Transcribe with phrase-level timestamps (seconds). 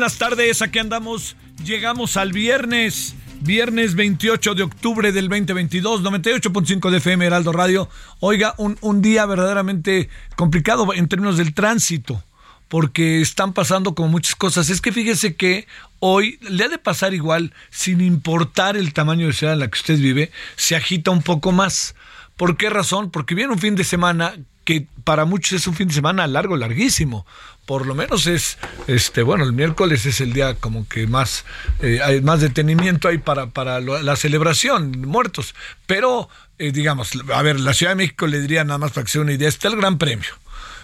[0.00, 6.96] Buenas tardes, aquí andamos, llegamos al viernes, viernes 28 de octubre del 2022, 98.5 de
[6.96, 7.86] FM Heraldo Radio.
[8.18, 12.24] Oiga, un, un día verdaderamente complicado en términos del tránsito,
[12.68, 14.70] porque están pasando como muchas cosas.
[14.70, 15.66] Es que fíjese que
[15.98, 19.76] hoy le ha de pasar igual, sin importar el tamaño de ciudad en la que
[19.76, 21.94] usted vive, se agita un poco más.
[22.38, 23.10] ¿Por qué razón?
[23.10, 24.32] Porque viene un fin de semana
[24.64, 27.26] que para muchos es un fin de semana largo, larguísimo.
[27.66, 28.58] Por lo menos es,
[28.88, 31.44] este, bueno, el miércoles es el día como que más,
[31.82, 35.54] eh, hay más detenimiento hay para, para la celebración, muertos.
[35.86, 39.12] Pero, eh, digamos, a ver, la Ciudad de México le diría nada más para que
[39.12, 40.30] se dé una idea, está el Gran Premio.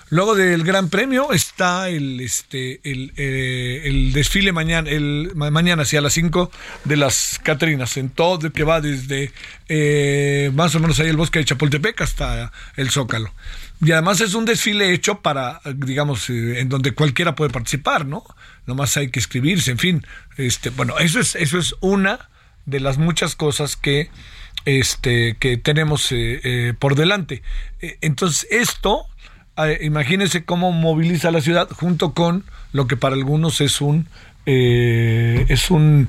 [0.08, 6.00] Luego del Gran Premio está el este el, eh, desfile mañana el ma- mañana hacia
[6.00, 6.48] las 5
[6.84, 9.32] de las Catrinas en todo que va desde
[10.53, 13.32] más o menos ahí el bosque de Chapultepec hasta el Zócalo.
[13.81, 18.25] Y además es un desfile hecho para digamos eh, en donde cualquiera puede participar, ¿no?
[18.66, 20.06] Nomás hay que escribirse, en fin.
[20.37, 22.31] Este, bueno, eso es eso es una
[22.64, 24.10] de las muchas cosas que
[24.64, 27.42] este que tenemos eh, eh, por delante.
[27.81, 29.06] Eh, Entonces, esto
[29.59, 34.08] eh, imagínense cómo moviliza la ciudad junto con lo que para algunos es un
[34.47, 36.08] eh, es un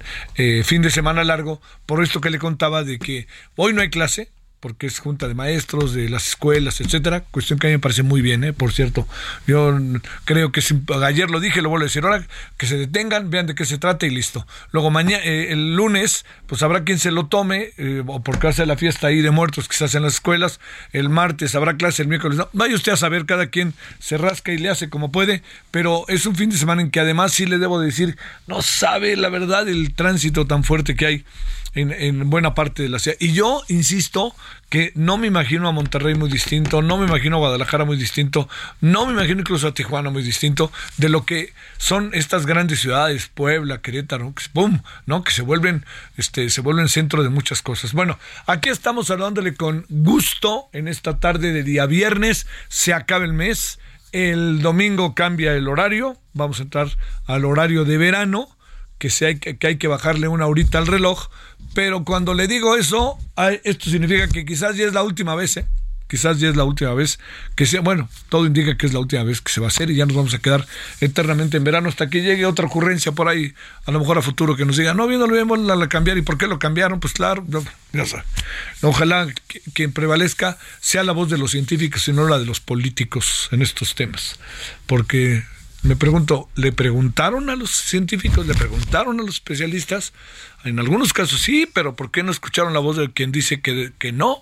[0.64, 4.30] fin de semana largo por esto que le contaba de que hoy no hay clase
[4.60, 8.04] porque es junta de maestros de las escuelas, etcétera, cuestión que a mí me parece
[8.04, 8.54] muy bien, ¿eh?
[8.54, 9.08] por cierto.
[9.46, 9.78] Yo
[10.26, 12.26] creo que si- ayer lo dije, lo vuelvo a decir ahora,
[12.58, 14.48] que se detengan, vean de qué se trata y listo.
[14.72, 18.78] Luego mañana, el lunes, pues habrá quien se lo tome, eh, o porque hace la
[18.78, 20.60] fiesta ahí de muertos que se hace en las escuelas,
[20.92, 22.50] el martes habrá clase, el miércoles no.
[22.54, 26.26] Vaya usted a saber, cada quien se rasca y le hace como puede, pero es
[26.26, 28.18] un fin de semana en que además sí le debo decir,
[28.48, 31.26] no sabe la verdad el tránsito tan fuerte que hay
[31.74, 33.18] en, en buena parte de la ciudad.
[33.20, 34.36] Y yo insisto
[34.70, 38.50] que no me imagino a Monterrey muy distinto, no me imagino a Guadalajara muy distinto,
[38.82, 43.30] no me imagino incluso a Tijuana muy distinto de lo que son estas grandes ciudades,
[43.34, 44.82] Puebla, Querétaro, que, ¡pum!
[45.06, 45.24] ¿no?
[45.24, 45.86] que se vuelven,
[46.18, 47.94] este, se vuelven centro de muchas cosas.
[47.94, 53.34] Bueno, aquí estamos hablándole con gusto en esta tarde de día viernes, se acaba el
[53.34, 53.80] mes,
[54.12, 56.90] el domingo cambia el horario, vamos a entrar
[57.26, 58.57] al horario de verano
[58.98, 61.30] que, hay, que hay que bajarle una horita al reloj,
[61.74, 63.18] pero cuando le digo eso,
[63.64, 65.66] esto significa que quizás ya es la última vez, ¿eh?
[66.08, 67.20] quizás ya es la última vez
[67.56, 69.90] que sea, bueno, todo indica que es la última vez que se va a hacer
[69.90, 70.66] y ya nos vamos a quedar
[71.02, 73.54] eternamente en verano hasta que llegue otra ocurrencia por ahí,
[73.86, 76.18] a lo mejor a futuro que nos diga, no, bien, no lo vemos a cambiar,
[76.18, 77.00] ¿y por qué lo cambiaron?
[77.00, 78.24] Pues claro, no, ya sabe.
[78.82, 82.60] Ojalá que, que prevalezca sea la voz de los científicos y no la de los
[82.60, 84.40] políticos en estos temas,
[84.86, 85.44] porque
[85.88, 90.14] me pregunto, ¿le preguntaron a los científicos, le preguntaron a los especialistas?
[90.64, 93.92] En algunos casos sí, pero ¿por qué no escucharon la voz de quien dice que,
[93.98, 94.38] que no?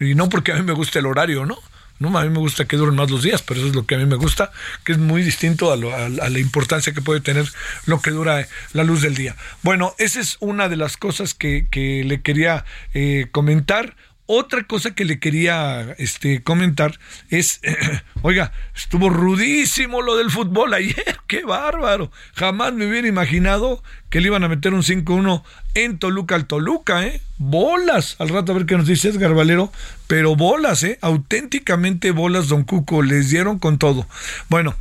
[0.00, 1.56] Y no porque a mí me gusta el horario, ¿no?
[2.00, 3.96] No, a mí me gusta que duren más los días, pero eso es lo que
[3.96, 4.52] a mí me gusta,
[4.84, 7.50] que es muy distinto a, lo- la importancia que puede tener
[7.86, 9.34] lo que dura la luz del día.
[9.62, 13.96] Bueno, esa es una de las cosas que, que le quería eh, comentar.
[14.30, 16.98] Otra cosa que le quería este, comentar
[17.30, 17.62] es,
[18.20, 22.12] oiga, estuvo rudísimo lo del fútbol ayer, qué bárbaro.
[22.34, 25.42] Jamás me hubiera imaginado que le iban a meter un 5-1
[25.72, 27.22] en Toluca al Toluca, ¿eh?
[27.38, 29.72] Bolas, al rato a ver qué nos dice Edgar Valero,
[30.06, 30.98] pero bolas, ¿eh?
[31.00, 34.06] Auténticamente bolas, don Cuco, les dieron con todo.
[34.50, 34.76] Bueno,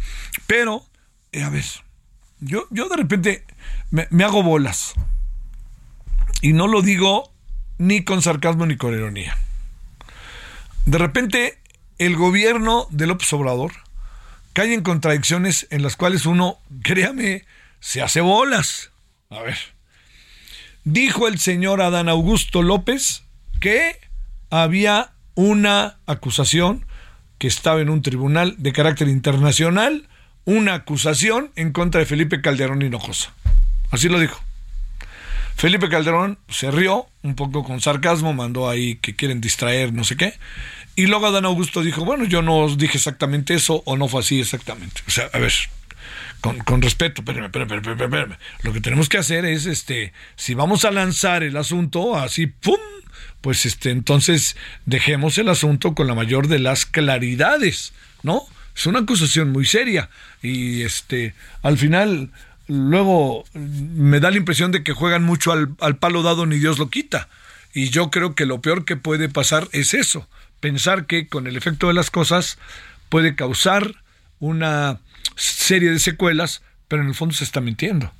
[0.45, 0.85] pero,
[1.31, 1.63] eh, a ver,
[2.41, 3.45] yo, yo de repente
[3.91, 4.93] me hago bolas.
[6.41, 7.31] Y no lo digo
[7.77, 9.37] ni con sarcasmo ni con ironía.
[10.85, 11.59] De repente
[11.97, 13.71] el gobierno de López Obrador
[14.53, 17.45] cae en contradicciones en las cuales uno, créame,
[17.79, 18.91] se hace bolas.
[19.29, 19.57] A ver,
[20.83, 23.23] dijo el señor Adán Augusto López
[23.59, 23.99] que
[24.49, 26.85] había una acusación
[27.37, 30.07] que estaba en un tribunal de carácter internacional,
[30.45, 33.33] una acusación en contra de Felipe Calderón Hinojosa.
[33.91, 34.46] Así lo dijo.
[35.57, 40.15] Felipe Calderón se rió un poco con sarcasmo, mandó ahí que quieren distraer, no sé
[40.15, 40.35] qué.
[40.95, 44.19] Y luego Adán Augusto dijo, bueno, yo no os dije exactamente eso o no fue
[44.19, 45.01] así exactamente.
[45.07, 45.51] O sea, a ver,
[46.41, 48.37] con, con respeto, espérame, espérame, espérame, espérame.
[48.61, 52.77] Lo que tenemos que hacer es, este, si vamos a lanzar el asunto así, ¡pum!
[53.41, 58.43] Pues este, entonces dejemos el asunto con la mayor de las claridades, ¿no?
[58.75, 60.11] Es una acusación muy seria
[60.43, 61.33] y este,
[61.63, 62.29] al final
[62.67, 66.89] luego me da la impresión de que juegan mucho al, palo dado ni Dios lo
[66.89, 67.29] quita.
[67.73, 70.27] Y yo creo que lo peor que puede pasar es eso,
[70.59, 72.57] pensar que con el efecto de las cosas
[73.09, 73.95] puede causar
[74.39, 74.99] una
[75.35, 78.11] serie de secuelas, pero en el fondo se está mintiendo.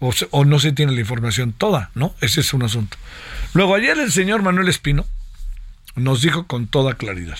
[0.00, 2.14] O, o, no se tiene la información toda, ¿no?
[2.20, 2.96] Ese es un asunto.
[3.54, 5.06] Luego, ayer el señor Manuel Espino
[5.94, 7.38] nos dijo con toda claridad,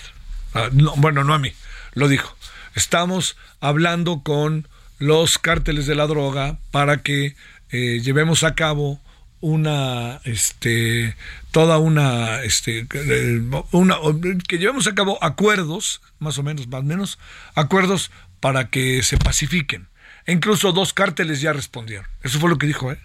[0.55, 1.53] ah, bueno, no a mí,
[1.95, 2.37] lo dijo,
[2.75, 4.69] estamos hablando con
[4.99, 7.37] los cárteles de la droga para que
[7.71, 9.01] eh, llevemos a cabo
[9.41, 11.17] una este
[11.51, 12.87] toda una este
[13.73, 13.97] una
[14.49, 17.19] que llevemos a cabo acuerdos más o menos más o menos
[17.55, 18.11] acuerdos
[18.41, 19.89] para que se pacifiquen.
[20.27, 22.07] E incluso dos cárteles ya respondieron.
[22.23, 22.99] Eso fue lo que dijo ¿eh?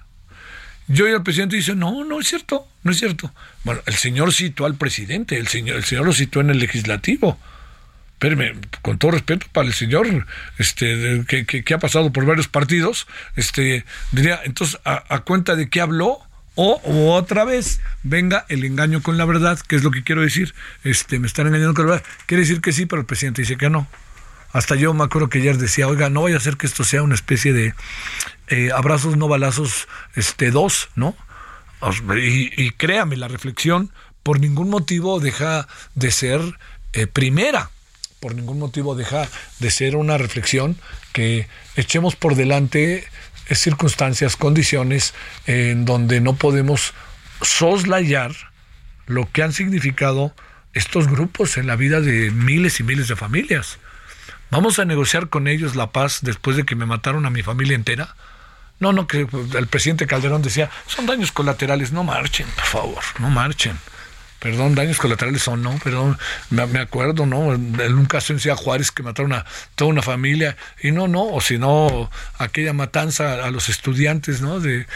[0.89, 3.31] yo y el presidente dice no no es cierto no es cierto
[3.63, 7.39] bueno el señor citó al presidente el señor el señor lo citó en el legislativo
[8.19, 10.27] espérame, con todo respeto para el señor,
[10.57, 13.07] este, que, que, ha pasado por varios partidos,
[13.37, 16.19] este, diría, entonces, ¿a, cuenta de qué habló?
[16.55, 20.53] O, otra vez venga el engaño con la verdad, que es lo que quiero decir,
[20.83, 22.07] este, me están engañando con la verdad.
[22.25, 23.87] Quiere decir que sí, pero el presidente dice que no.
[24.51, 27.03] Hasta yo me acuerdo que ayer decía, oiga, no vaya a ser que esto sea
[27.03, 27.73] una especie de
[28.49, 31.15] eh, abrazos, no balazos, este, dos, ¿no?
[32.17, 33.93] Y, y, créame, la reflexión
[34.23, 36.41] por ningún motivo deja de ser
[36.91, 37.69] eh, primera
[38.19, 39.27] por ningún motivo deja
[39.59, 40.77] de ser una reflexión
[41.13, 43.07] que echemos por delante
[43.51, 45.13] circunstancias, condiciones
[45.47, 46.93] en donde no podemos
[47.41, 48.31] soslayar
[49.07, 50.33] lo que han significado
[50.73, 53.79] estos grupos en la vida de miles y miles de familias.
[54.51, 57.75] ¿Vamos a negociar con ellos la paz después de que me mataron a mi familia
[57.75, 58.15] entera?
[58.79, 59.27] No, no, que
[59.57, 63.77] el presidente Calderón decía, son daños colaterales, no marchen, por favor, no marchen
[64.39, 66.17] perdón, daños colaterales o no, perdón,
[66.49, 67.53] me, acuerdo, ¿no?
[67.53, 69.45] En un caso en Ciudad Juárez que mataron a
[69.75, 74.59] toda una familia, y no, no, o si no, aquella matanza a los estudiantes, ¿no?
[74.59, 74.87] De,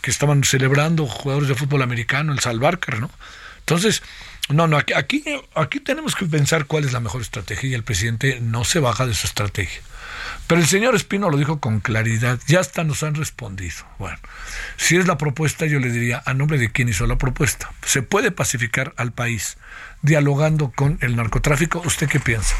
[0.00, 3.10] que estaban celebrando jugadores de fútbol americano, el Salvarcar, ¿no?
[3.60, 4.02] Entonces,
[4.48, 5.24] no, no, aquí,
[5.54, 9.06] aquí tenemos que pensar cuál es la mejor estrategia y el presidente no se baja
[9.06, 9.82] de su estrategia.
[10.46, 13.74] Pero el señor Espino lo dijo con claridad, ya hasta nos han respondido.
[13.98, 14.16] Bueno,
[14.76, 18.02] si es la propuesta, yo le diría, a nombre de quién hizo la propuesta, ¿se
[18.02, 19.56] puede pacificar al país
[20.02, 21.82] dialogando con el narcotráfico?
[21.84, 22.54] ¿Usted qué piensa?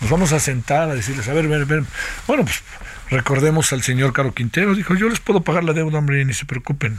[0.00, 1.82] Nos vamos a sentar a decirles, a ver, ver, ver.
[2.28, 2.62] Bueno, pues
[3.10, 6.46] recordemos al señor Caro Quintero, dijo, yo les puedo pagar la deuda, hombre, ni se
[6.46, 6.98] preocupen.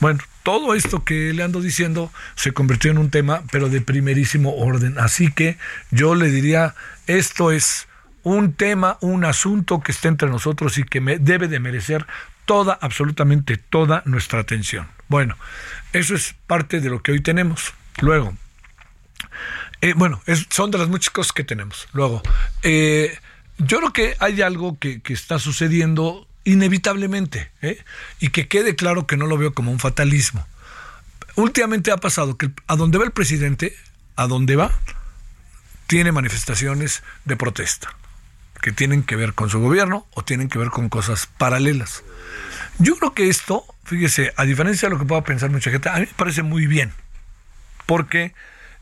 [0.00, 4.56] Bueno, todo esto que le ando diciendo se convirtió en un tema, pero de primerísimo
[4.56, 4.98] orden.
[4.98, 5.58] Así que
[5.90, 6.74] yo le diría,
[7.06, 7.86] esto es
[8.22, 12.06] un tema, un asunto que está entre nosotros y que me debe de merecer
[12.44, 14.88] toda, absolutamente toda nuestra atención.
[15.08, 15.36] Bueno,
[15.92, 17.74] eso es parte de lo que hoy tenemos.
[18.00, 18.34] Luego,
[19.80, 21.88] eh, bueno, son de las muchas cosas que tenemos.
[21.92, 22.22] Luego,
[22.62, 23.18] eh,
[23.58, 27.82] yo creo que hay algo que, está sucediendo inevitablemente ¿eh?
[28.18, 30.46] y que quede claro que no lo veo como un fatalismo.
[31.34, 33.74] Últimamente ha pasado que a donde va el presidente,
[34.16, 34.70] a donde va,
[35.86, 37.94] tiene manifestaciones de protesta
[38.62, 42.02] que tienen que ver con su gobierno o tienen que ver con cosas paralelas.
[42.78, 45.96] Yo creo que esto, fíjese, a diferencia de lo que pueda pensar mucha gente, a
[45.96, 46.92] mí me parece muy bien,
[47.84, 48.34] porque,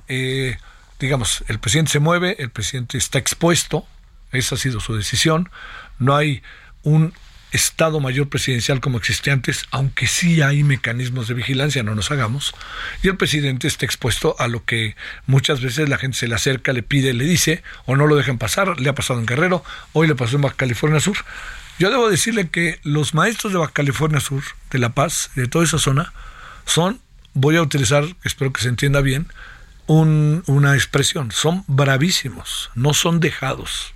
[0.07, 0.59] eh,
[1.01, 3.87] digamos, el presidente se mueve, el presidente está expuesto,
[4.31, 5.51] esa ha sido su decisión,
[5.99, 6.43] no hay
[6.83, 7.15] un
[7.53, 12.55] Estado Mayor Presidencial como existía antes, aunque sí hay mecanismos de vigilancia, no nos hagamos,
[13.03, 16.73] y el presidente está expuesto a lo que muchas veces la gente se le acerca,
[16.73, 20.07] le pide, le dice, o no lo dejan pasar, le ha pasado en Guerrero, hoy
[20.07, 21.17] le pasó en Baja California Sur.
[21.79, 25.65] Yo debo decirle que los maestros de Baja California Sur, de La Paz, de toda
[25.65, 26.13] esa zona,
[26.67, 27.01] son,
[27.35, 29.27] voy a utilizar, espero que se entienda bien,
[29.87, 33.93] una expresión, son bravísimos, no son dejados,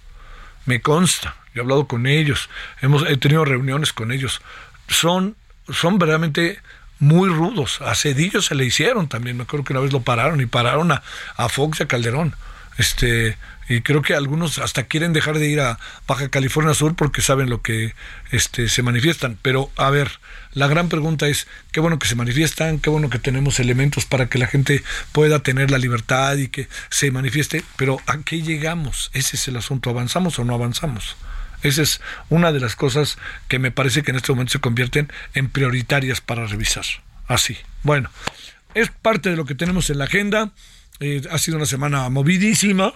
[0.66, 2.48] me consta he hablado con ellos,
[2.82, 4.42] hemos he tenido reuniones con ellos.
[4.88, 5.36] Son,
[5.70, 6.58] son verdaderamente
[6.98, 7.80] muy rudos.
[7.80, 9.36] A Cedillo se le hicieron también.
[9.36, 11.02] Me acuerdo que una vez lo pararon y pararon a,
[11.36, 12.34] a Fox y a Calderón.
[12.76, 13.36] Este,
[13.68, 17.48] y creo que algunos hasta quieren dejar de ir a Baja California Sur porque saben
[17.48, 17.94] lo que
[18.30, 19.38] este, se manifiestan.
[19.40, 20.10] Pero a ver,
[20.52, 24.26] la gran pregunta es, qué bueno que se manifiestan, qué bueno que tenemos elementos para
[24.26, 24.82] que la gente
[25.12, 29.10] pueda tener la libertad y que se manifieste, pero ¿a qué llegamos?
[29.14, 31.16] Ese es el asunto, ¿avanzamos o no avanzamos?
[31.64, 33.18] Esa es una de las cosas
[33.48, 36.84] que me parece que en este momento se convierten en prioritarias para revisar.
[37.26, 37.56] Así.
[37.82, 38.10] Bueno,
[38.74, 40.52] es parte de lo que tenemos en la agenda.
[41.00, 42.92] Eh, ha sido una semana movidísima.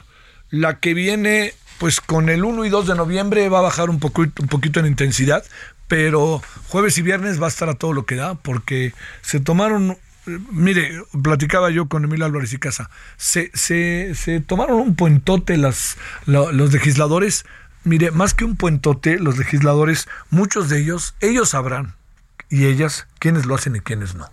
[0.50, 3.98] La que viene, pues con el 1 y 2 de noviembre va a bajar un,
[3.98, 5.44] poco, un poquito en intensidad,
[5.88, 9.98] pero jueves y viernes va a estar a todo lo que da, porque se tomaron
[10.50, 15.96] mire, platicaba yo con Emilio Álvarez y Casa, se, se, se tomaron un puentote las,
[16.26, 17.46] los legisladores,
[17.88, 21.94] mire, más que un puentote, los legisladores, muchos de ellos, ellos sabrán,
[22.48, 24.30] y ellas, quiénes lo hacen y quiénes no.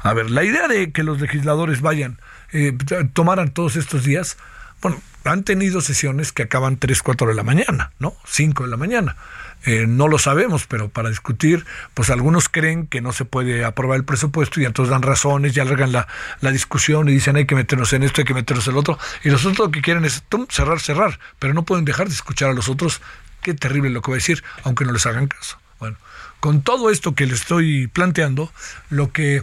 [0.00, 2.20] A ver, la idea de que los legisladores vayan,
[2.52, 2.76] eh,
[3.12, 4.36] tomaran todos estos días,
[4.80, 8.14] bueno, han tenido sesiones que acaban 3, 4 de la mañana, ¿no?
[8.26, 9.16] 5 de la mañana.
[9.64, 13.96] Eh, no lo sabemos, pero para discutir, pues algunos creen que no se puede aprobar
[13.96, 16.06] el presupuesto y entonces dan razones y alargan la,
[16.40, 18.98] la discusión y dicen hay que meternos en esto, hay que meternos en el otro.
[19.24, 22.50] Y los otros lo que quieren es cerrar, cerrar, pero no pueden dejar de escuchar
[22.50, 23.00] a los otros.
[23.42, 25.58] Qué terrible lo que voy a decir, aunque no les hagan caso.
[25.80, 25.96] Bueno,
[26.40, 28.52] con todo esto que les estoy planteando,
[28.90, 29.42] lo que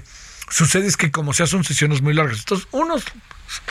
[0.49, 3.03] sucede es que como sea son sesiones muy largas, entonces unos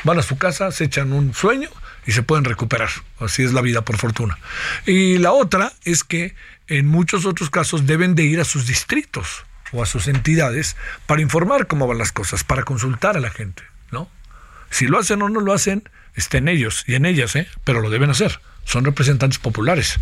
[0.04, 1.70] van a su casa, se echan un sueño
[2.06, 2.90] y se pueden recuperar.
[3.18, 4.38] Así es la vida, por fortuna.
[4.87, 6.34] Y la otra es que
[6.68, 11.23] en muchos otros casos deben de ir a sus distritos o a sus entidades para
[11.23, 14.08] informar cómo van las cosas, para consultar a la gente, ¿no?
[14.70, 17.49] Si lo hacen o no lo hacen, estén ellos y en ellas, ¿eh?
[17.64, 18.40] pero lo deben hacer.
[18.64, 19.99] Son representantes populares.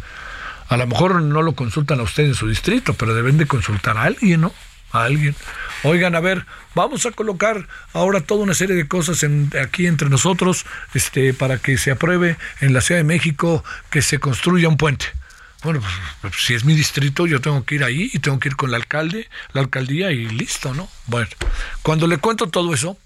[0.68, 3.99] A lo mejor no lo consultan a usted en su distrito, pero deben de consultar
[3.99, 4.54] a alguien, ¿no?
[4.92, 5.34] A alguien.
[5.84, 6.44] Oigan, a ver,
[6.75, 11.58] vamos a colocar ahora toda una serie de cosas en, aquí entre nosotros este, para
[11.58, 15.06] que se apruebe en la Ciudad de México que se construya un puente.
[15.62, 18.49] Bueno, pues, pues, si es mi distrito, yo tengo que ir ahí y tengo que
[18.49, 20.88] ir con el alcalde, la alcaldía y listo, ¿no?
[21.06, 21.28] Bueno,
[21.82, 22.99] cuando le cuento todo eso,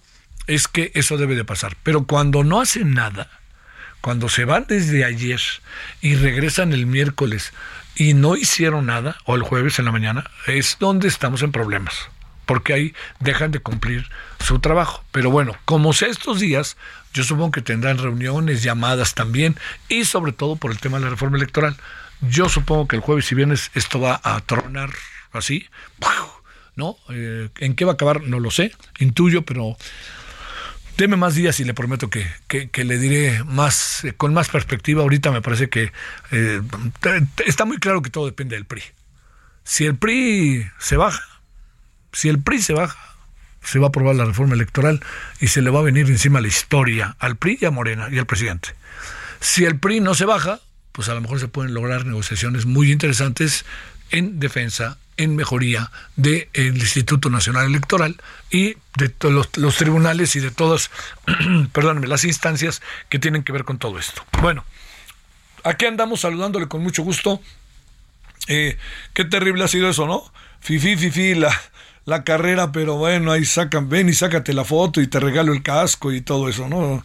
[0.47, 1.77] es que eso debe de pasar.
[1.83, 3.31] Pero cuando no hacen nada,
[4.01, 5.41] cuando se van desde ayer
[6.01, 7.53] y regresan el miércoles
[7.97, 12.09] y no hicieron nada, o el jueves en la mañana, es donde estamos en problemas
[12.47, 15.05] porque ahí dejan de cumplir su trabajo.
[15.11, 16.77] Pero bueno, como sea estos días,
[17.13, 19.57] yo supongo que tendrán reuniones, llamadas también,
[19.89, 21.77] y sobre todo por el tema de la reforma electoral.
[22.23, 24.91] Yo supongo que el jueves y viernes esto va a tronar
[25.33, 25.67] así,
[26.77, 26.97] ¿no?
[27.11, 28.23] Eh, ¿En qué va a acabar?
[28.23, 29.77] No lo sé, intuyo, pero
[30.97, 35.03] deme más días y le prometo que, que, le diré más, eh, con más perspectiva.
[35.03, 35.93] Ahorita me parece que
[36.33, 36.63] eh,
[37.45, 38.83] está muy claro que todo depende del PRI.
[39.65, 41.25] Si el PRI se baja,
[42.13, 42.99] si el PRI se baja,
[43.63, 45.01] se va a aprobar la reforma electoral
[45.41, 48.19] y se le va a venir encima la historia al PRI y a Morena y
[48.19, 48.71] al presidente.
[49.41, 50.61] Si el PRI no se baja,
[50.93, 53.65] pues a lo mejor se pueden lograr negociaciones muy interesantes
[54.11, 58.17] en defensa, en mejoría del Instituto Nacional Electoral
[58.51, 60.91] y de los, los tribunales y de todas,
[61.73, 64.25] perdónenme, las instancias que tienen que ver con todo esto.
[64.41, 64.65] Bueno,
[65.65, 67.41] aquí andamos saludándole con mucho gusto.
[68.49, 68.77] Eh,
[69.13, 70.23] qué terrible ha sido eso, ¿no?
[70.61, 71.53] Fifi, fifi, la,
[72.05, 75.63] la carrera, pero bueno, ahí sacan, ven y sácate la foto y te regalo el
[75.63, 77.05] casco y todo eso, ¿no?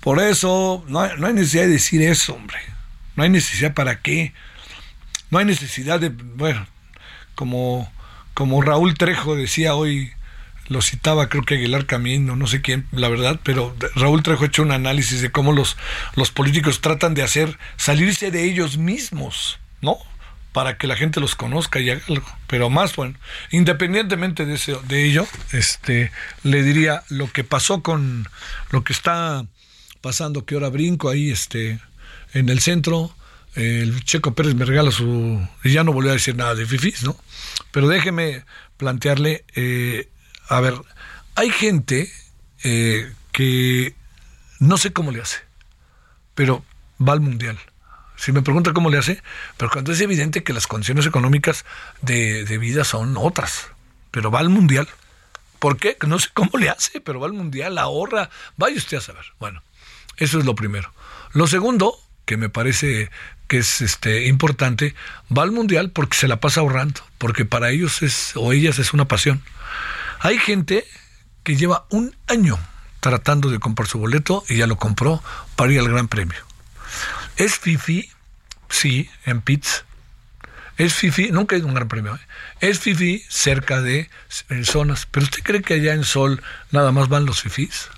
[0.00, 2.58] Por eso no no hay necesidad de decir eso, hombre.
[3.16, 4.32] No hay necesidad para qué.
[5.30, 6.66] No hay necesidad de, bueno,
[7.34, 7.90] como,
[8.34, 10.12] como Raúl Trejo decía hoy,
[10.68, 14.48] lo citaba creo que Aguilar Camino, no sé quién, la verdad, pero Raúl Trejo ha
[14.48, 15.76] hecho un análisis de cómo los,
[16.14, 19.98] los políticos tratan de hacer salirse de ellos mismos, ¿no?
[20.56, 22.26] para que la gente los conozca y haga algo.
[22.46, 23.18] Pero más, bueno,
[23.50, 26.10] independientemente de, ese, de ello, este,
[26.44, 28.26] le diría lo que pasó con
[28.70, 29.44] lo que está
[30.00, 31.78] pasando, que ahora brinco ahí este,
[32.32, 33.14] en el centro.
[33.56, 35.46] El Checo Pérez me regala su...
[35.64, 37.16] Y ya no volvió a decir nada de Fifis, ¿no?
[37.72, 38.44] Pero déjeme
[38.76, 40.08] plantearle, eh,
[40.48, 40.74] a ver,
[41.34, 42.12] hay gente
[42.62, 43.94] eh, que
[44.60, 45.38] no sé cómo le hace,
[46.34, 46.64] pero
[47.00, 47.58] va al mundial
[48.16, 49.22] si me pregunta cómo le hace,
[49.56, 51.64] pero cuando es evidente que las condiciones económicas
[52.00, 53.68] de, vida son otras,
[54.10, 54.88] pero va al mundial.
[55.58, 55.96] ¿Por qué?
[56.06, 59.24] No sé cómo le hace, pero va al mundial, ahorra, vaya usted a saber.
[59.38, 59.62] Bueno,
[60.16, 60.92] eso es lo primero.
[61.32, 63.10] Lo segundo, que me parece
[63.48, 64.94] que es este importante,
[65.36, 68.92] va al mundial porque se la pasa ahorrando, porque para ellos es o ellas es
[68.92, 69.42] una pasión.
[70.20, 70.84] Hay gente
[71.42, 72.58] que lleva un año
[73.00, 75.22] tratando de comprar su boleto y ya lo compró
[75.54, 76.38] para ir al Gran Premio.
[77.36, 78.10] ¿Es Fifi?
[78.68, 79.84] Sí, en Pitts.
[80.78, 82.14] Es Fifi, nunca a un gran premio.
[82.14, 82.20] ¿eh?
[82.60, 84.10] Es Fifi cerca de
[84.64, 85.06] zonas.
[85.10, 87.88] Pero ¿usted cree que allá en Sol nada más van los Fifis?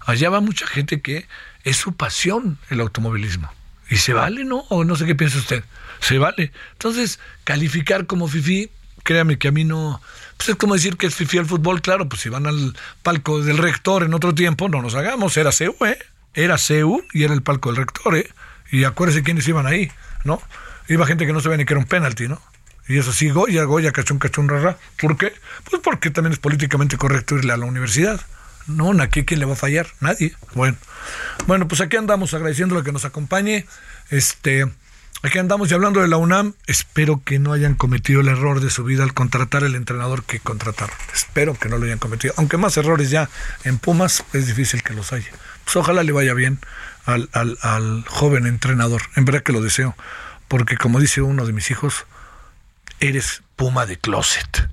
[0.00, 1.26] Allá va mucha gente que
[1.64, 3.50] es su pasión el automovilismo.
[3.90, 4.60] Y se vale, ¿no?
[4.68, 5.64] O no sé qué piensa usted.
[6.00, 6.52] Se vale.
[6.72, 8.70] Entonces, calificar como FIFI,
[9.02, 10.00] créame que a mí no...
[10.36, 13.42] Pues es como decir que es FIFI al fútbol, claro, pues si van al palco
[13.42, 15.98] del rector en otro tiempo, no nos hagamos, era CEU, ¿eh?
[16.32, 18.30] Era CEU y era el palco del rector, ¿eh?
[18.70, 19.90] Y acuérdense quiénes iban ahí,
[20.24, 20.40] ¿no?
[20.88, 22.40] Iba gente que no sabía ni que era un penalti, ¿no?
[22.88, 24.78] Y eso sí, Goya, Goya, cachón, cachón, rara.
[25.00, 25.32] ¿Por qué?
[25.68, 28.20] Pues porque también es políticamente correcto irle a la universidad.
[28.66, 30.34] No, aquí quién le va a fallar, nadie.
[30.54, 30.76] Bueno,
[31.46, 33.66] bueno, pues aquí andamos agradeciéndole que nos acompañe.
[34.10, 34.66] Este,
[35.22, 38.70] aquí andamos y hablando de la UNAM, espero que no hayan cometido el error de
[38.70, 40.94] su vida al contratar el entrenador que contrataron.
[41.12, 42.34] Espero que no lo hayan cometido.
[42.36, 43.28] Aunque más errores ya
[43.64, 45.30] en Pumas es difícil que los haya.
[45.64, 46.58] Pues ojalá le vaya bien
[47.06, 49.02] al, al, al joven entrenador.
[49.16, 49.96] En verdad que lo deseo.
[50.48, 52.06] Porque como dice uno de mis hijos,
[52.98, 54.68] eres Puma de closet.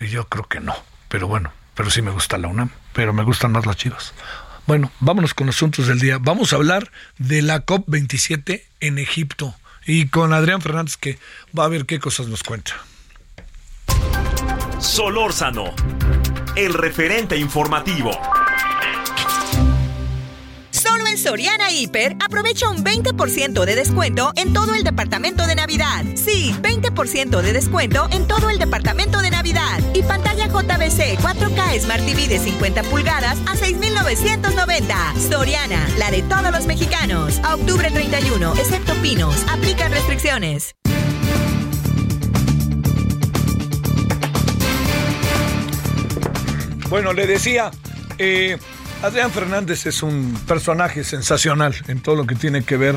[0.00, 0.74] Y yo creo que no.
[1.08, 4.12] Pero bueno, pero sí me gusta la UNAM, pero me gustan más las chivas.
[4.66, 6.18] Bueno, vámonos con los asuntos del día.
[6.20, 9.54] Vamos a hablar de la COP27 en Egipto
[9.86, 11.18] y con Adrián Fernández que
[11.58, 12.72] va a ver qué cosas nos cuenta.
[14.78, 15.74] Solórzano,
[16.56, 18.12] el referente informativo.
[21.20, 26.04] Soriana Hiper, aprovecha un 20% de descuento en todo el departamento de Navidad.
[26.14, 29.09] Sí, 20% de descuento en todo el departamento
[30.90, 35.14] JBC 4K Smart TV de 50 pulgadas a 6,990.
[35.30, 37.40] Soriana, la de todos los mexicanos.
[37.44, 39.36] A octubre 31, excepto Pinos.
[39.48, 40.74] Aplica restricciones.
[46.88, 47.70] Bueno, le decía,
[48.18, 48.58] eh,
[49.02, 52.96] Adrián Fernández es un personaje sensacional en todo lo que tiene que ver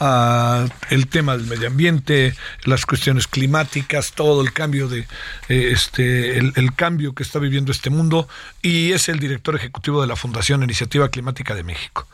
[0.00, 2.34] a el tema del medio ambiente,
[2.64, 5.00] las cuestiones climáticas, todo el cambio de
[5.48, 8.28] eh, este el, cambio que está viviendo este mundo
[8.62, 12.06] y es el director ejecutivo de la Fundación Iniciativa Climática de México.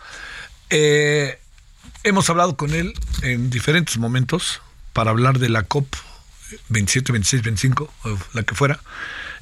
[0.70, 1.38] Eh,
[2.04, 4.60] hemos hablado con él en diferentes momentos
[4.92, 5.86] para hablar de la COP
[6.68, 7.92] 27, 26, 25,
[8.34, 8.80] la que fuera,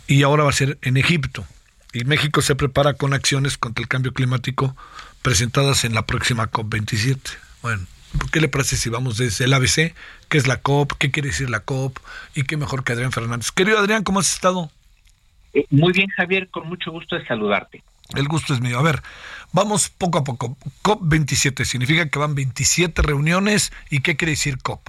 [0.07, 1.47] y ahora va a ser en Egipto
[1.93, 4.77] y México se prepara con acciones contra el cambio climático
[5.23, 7.19] presentadas en la próxima COP27.
[7.63, 7.87] Bueno,
[8.33, 9.95] ¿qué le parece si vamos desde el ABC?
[10.29, 10.93] ¿Qué es la COP?
[10.99, 11.99] ¿Qué quiere decir la COP?
[12.35, 13.51] Y qué mejor que Adrián Fernández.
[13.51, 14.71] Querido Adrián, ¿cómo has estado?
[15.55, 17.83] Eh, muy bien, Javier, con mucho gusto de saludarte.
[18.15, 18.79] El gusto es mío.
[18.79, 19.03] A ver,
[19.53, 20.57] vamos poco a poco.
[20.83, 23.73] COP27 significa que van 27 reuniones.
[23.91, 24.89] ¿Y qué quiere decir COP?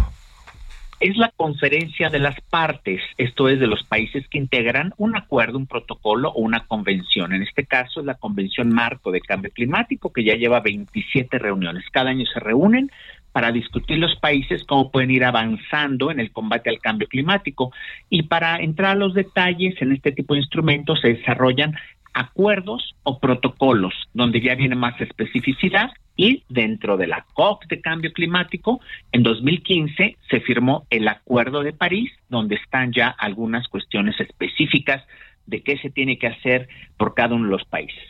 [1.00, 5.58] Es la conferencia de las partes, esto es de los países que integran un acuerdo,
[5.58, 7.34] un protocolo o una convención.
[7.34, 11.86] En este caso es la Convención Marco de Cambio Climático, que ya lleva 27 reuniones.
[11.92, 12.92] Cada año se reúnen
[13.32, 17.72] para discutir los países cómo pueden ir avanzando en el combate al cambio climático.
[18.10, 21.76] Y para entrar a los detalles en este tipo de instrumentos se desarrollan
[22.13, 28.12] acuerdos o protocolos, donde ya viene más especificidad y dentro de la COP de cambio
[28.12, 35.04] climático, en 2015 se firmó el Acuerdo de París, donde están ya algunas cuestiones específicas
[35.45, 36.67] de qué se tiene que hacer
[36.98, 38.04] por cada uno de los países.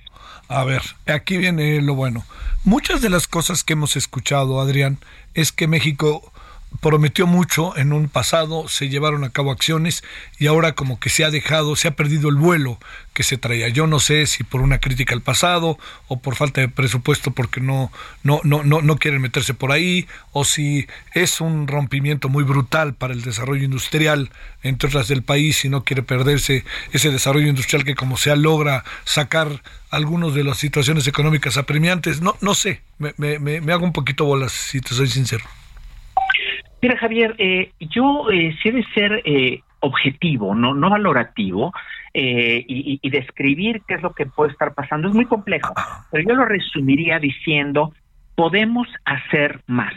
[0.47, 2.23] A ver, aquí viene lo bueno.
[2.65, 4.97] Muchas de las cosas que hemos escuchado, Adrián,
[5.35, 6.33] es que México
[6.81, 10.03] prometió mucho en un pasado, se llevaron a cabo acciones
[10.37, 12.79] y ahora como que se ha dejado, se ha perdido el vuelo
[13.13, 13.67] que se traía.
[13.67, 15.77] Yo no sé si por una crítica al pasado
[16.07, 17.91] o por falta de presupuesto porque no
[18.23, 22.93] no no no no quieren meterse por ahí o si es un rompimiento muy brutal
[22.93, 24.31] para el desarrollo industrial
[24.63, 28.85] entre otras del país y no quiere perderse ese desarrollo industrial que como sea logra
[29.03, 32.21] sacar algunos de las situaciones económicas apremiantes.
[32.21, 35.43] No no sé, me, me, me hago un poquito bolas si te soy sincero.
[36.81, 41.73] Mira, Javier, eh, yo eh, sí de ser eh, objetivo, no, no valorativo,
[42.13, 45.07] eh, y, y, describir qué es lo que puede estar pasando.
[45.07, 45.73] Es muy complejo,
[46.11, 47.93] pero yo lo resumiría diciendo,
[48.35, 49.93] podemos hacer más.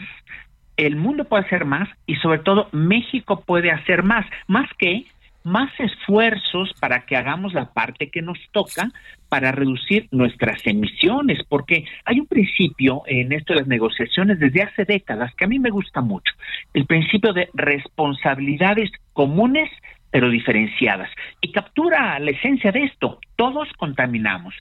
[0.77, 5.05] El mundo puede hacer más y sobre todo México puede hacer más, más que
[5.43, 8.89] más esfuerzos para que hagamos la parte que nos toca
[9.29, 14.85] para reducir nuestras emisiones, porque hay un principio en esto de las negociaciones desde hace
[14.85, 16.33] décadas que a mí me gusta mucho,
[16.73, 19.69] el principio de responsabilidades comunes
[20.13, 21.09] pero diferenciadas.
[21.41, 23.19] Y captura la esencia de esto.
[23.35, 24.53] Todos contaminamos,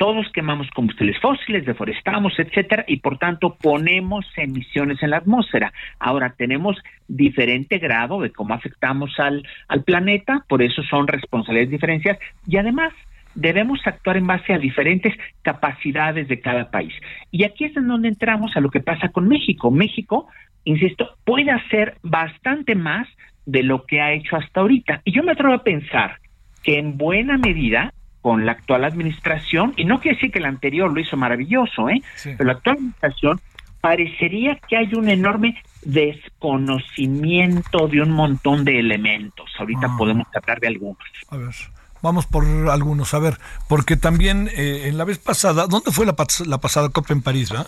[0.00, 5.74] todos quemamos combustibles fósiles, deforestamos, etcétera, y por tanto ponemos emisiones en la atmósfera.
[5.98, 12.18] Ahora tenemos diferente grado de cómo afectamos al, al planeta, por eso son responsabilidades diferencias,
[12.46, 12.94] y además
[13.34, 16.94] debemos actuar en base a diferentes capacidades de cada país.
[17.30, 19.70] Y aquí es en donde entramos a lo que pasa con México.
[19.70, 20.28] México,
[20.64, 23.06] insisto, puede hacer bastante más
[23.44, 25.02] de lo que ha hecho hasta ahorita.
[25.04, 26.20] Y yo me atrevo a pensar
[26.62, 30.92] que en buena medida con la actual administración, y no quiere decir que la anterior
[30.92, 32.02] lo hizo maravilloso, ¿eh?
[32.22, 33.40] pero la actual administración
[33.80, 39.50] parecería que hay un enorme desconocimiento de un montón de elementos.
[39.58, 39.96] Ahorita ah.
[39.96, 40.98] podemos hablar de algunos.
[41.30, 41.54] A ver.
[42.02, 46.16] Vamos por algunos, a ver, porque también eh, en la vez pasada, ¿dónde fue la,
[46.46, 47.66] la pasada Copa en París, va?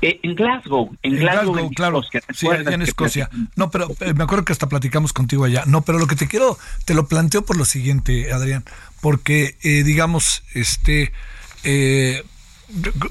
[0.00, 2.02] Eh, en Glasgow, en, Glasgow, claro,
[2.34, 3.30] sí, en Escocia.
[3.56, 5.64] No, pero eh, me acuerdo que hasta platicamos contigo allá.
[5.66, 8.64] No, pero lo que te quiero, te lo planteo por lo siguiente, Adrián,
[9.04, 11.12] porque digamos, este,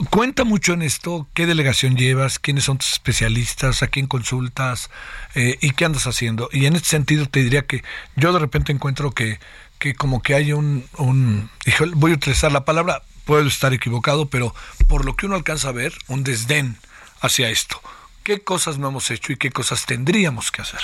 [0.10, 4.90] cuenta mucho en esto qué delegación llevas, quiénes son tus especialistas, a quién consultas
[5.36, 6.50] eh, y qué andas haciendo.
[6.52, 7.84] Y en este sentido te diría que
[8.16, 9.40] yo de repente encuentro que,
[9.80, 11.50] que como que hay un, un
[11.96, 14.56] voy a utilizar la palabra, puedo estar equivocado, pero
[14.88, 16.78] por lo que uno alcanza a ver, un desdén
[17.22, 17.82] hacia esto.
[18.24, 20.82] ¿Qué cosas no hemos hecho y qué cosas tendríamos que hacer?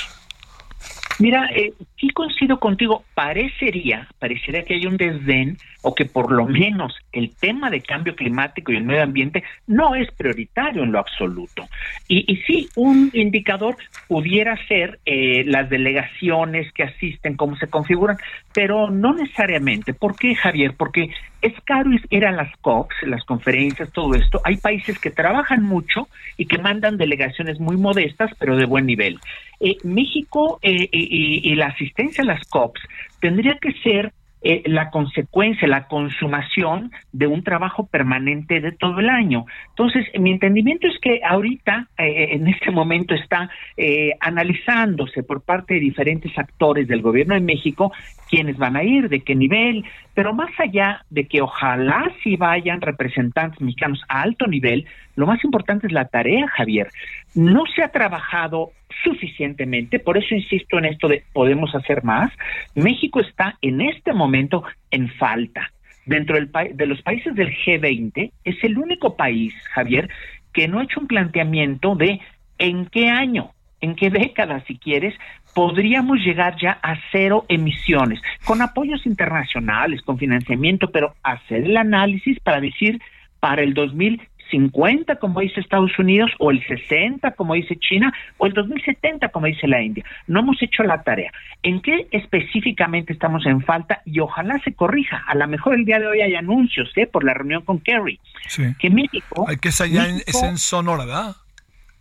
[1.20, 6.46] Mira, eh, sí coincido contigo, parecería, parecería que hay un desdén o que por lo
[6.46, 11.00] menos el tema de cambio climático y el medio ambiente no es prioritario en lo
[11.00, 11.68] absoluto.
[12.08, 13.76] Y, y sí, un indicador
[14.08, 18.18] pudiera ser eh, las delegaciones que asisten, cómo se configuran,
[18.54, 19.94] pero no necesariamente.
[19.94, 20.74] ¿Por qué, Javier?
[20.78, 21.10] Porque
[21.42, 24.42] es caro ir a las COPs, las conferencias, todo esto.
[24.44, 29.20] Hay países que trabajan mucho y que mandan delegaciones muy modestas, pero de buen nivel.
[29.60, 32.82] Eh, México eh, y, y la asistencia a las COPs
[33.20, 39.10] tendría que ser eh, la consecuencia, la consumación de un trabajo permanente de todo el
[39.10, 39.46] año.
[39.70, 45.74] Entonces, mi entendimiento es que ahorita, eh, en este momento, está eh, analizándose por parte
[45.74, 47.92] de diferentes actores del gobierno de México
[48.30, 52.80] quiénes van a ir, de qué nivel, pero más allá de que ojalá si vayan
[52.80, 56.88] representantes mexicanos a alto nivel, lo más importante es la tarea, Javier.
[57.36, 58.72] No se ha trabajado
[59.04, 62.32] suficientemente, por eso insisto en esto de podemos hacer más.
[62.76, 65.72] México está en este momento en falta.
[66.06, 70.10] Dentro del de los países del G20 es el único país, Javier,
[70.54, 72.20] que no ha hecho un planteamiento de
[72.58, 75.14] en qué año, en qué década, si quieres,
[75.54, 82.40] podríamos llegar ya a cero emisiones, con apoyos internacionales, con financiamiento, pero hacer el análisis
[82.40, 83.00] para decir
[83.40, 88.46] para el 2000 50 como dice Estados Unidos o el 60 como dice China o
[88.46, 90.04] el 2070 como dice la India.
[90.28, 91.32] No hemos hecho la tarea.
[91.64, 94.02] ¿En qué específicamente estamos en falta?
[94.06, 95.24] Y ojalá se corrija.
[95.28, 97.08] A lo mejor el día de hoy hay anuncios ¿eh?
[97.08, 98.20] por la reunión con Kerry.
[98.80, 99.46] Que México...
[99.48, 101.36] Hay que es allá en, es en Sonora, ¿verdad?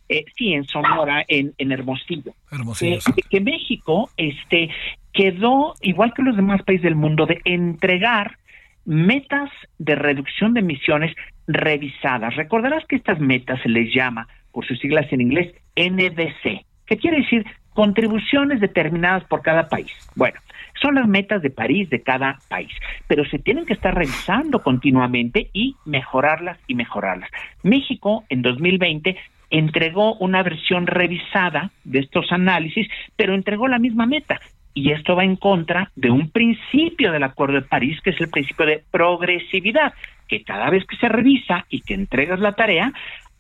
[0.09, 2.33] Eh, sí, en Sonora, en, en Hermosillo.
[2.51, 2.97] Hermosillo.
[2.97, 4.71] Eh, que México este,
[5.13, 8.39] quedó, igual que los demás países del mundo, de entregar
[8.89, 11.15] metas de reducción de emisiones
[11.47, 12.35] revisadas.
[12.37, 17.19] Recordarás que estas metas se les llama, por sus siglas en inglés, NDC, que quiere
[17.19, 19.93] decir contribuciones determinadas por cada país.
[20.17, 20.41] Bueno,
[20.81, 22.73] son las metas de París de cada país,
[23.07, 27.31] pero se tienen que estar revisando continuamente y mejorarlas y mejorarlas.
[27.63, 29.17] México en 2020
[29.51, 34.41] entregó una versión revisada de estos análisis, pero entregó la misma meta,
[34.79, 38.31] y esto va en contra de un principio del Acuerdo de París, que es el
[38.31, 39.93] principio de progresividad,
[40.29, 42.93] que cada vez que se revisa y que entregas la tarea,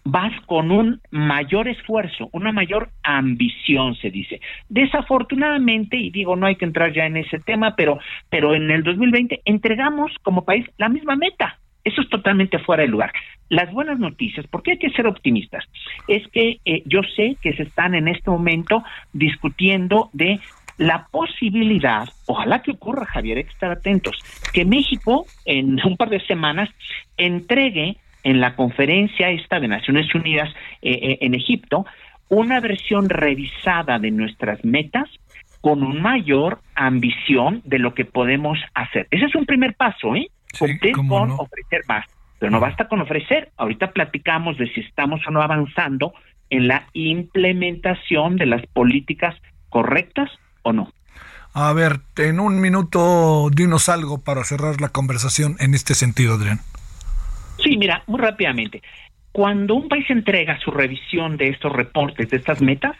[0.03, 4.41] vas con un mayor esfuerzo, una mayor ambición, se dice.
[4.69, 8.83] Desafortunadamente, y digo, no hay que entrar ya en ese tema, pero, pero en el
[8.83, 11.61] 2020 entregamos como país la misma meta.
[11.85, 13.13] Eso es totalmente fuera de lugar.
[13.49, 15.65] Las buenas noticias, porque hay que ser optimistas,
[16.09, 20.41] es que eh, yo sé que se están en este momento discutiendo de
[20.79, 24.17] la posibilidad, ojalá que ocurra, Javier, hay que estar atentos,
[24.53, 26.71] que México en un par de semanas
[27.17, 30.49] entregue en la conferencia esta de Naciones Unidas
[30.83, 31.85] eh, eh, en Egipto
[32.29, 35.09] una versión revisada de nuestras metas
[35.61, 39.09] con una mayor ambición de lo que podemos hacer.
[39.11, 40.29] Ese es un primer paso, ¿eh?
[40.59, 42.07] Cumplir con ofrecer más.
[42.39, 43.51] Pero no basta con ofrecer.
[43.57, 46.13] Ahorita platicamos de si estamos o no avanzando
[46.51, 49.35] en la implementación de las políticas
[49.69, 50.31] correctas
[50.69, 50.93] o no.
[51.55, 56.61] A ver, en un minuto dinos algo para cerrar la conversación en este sentido, Adrián.
[57.63, 58.83] Sí, mira, muy rápidamente.
[59.33, 62.97] Cuando un país entrega su revisión de estos reportes, de estas metas,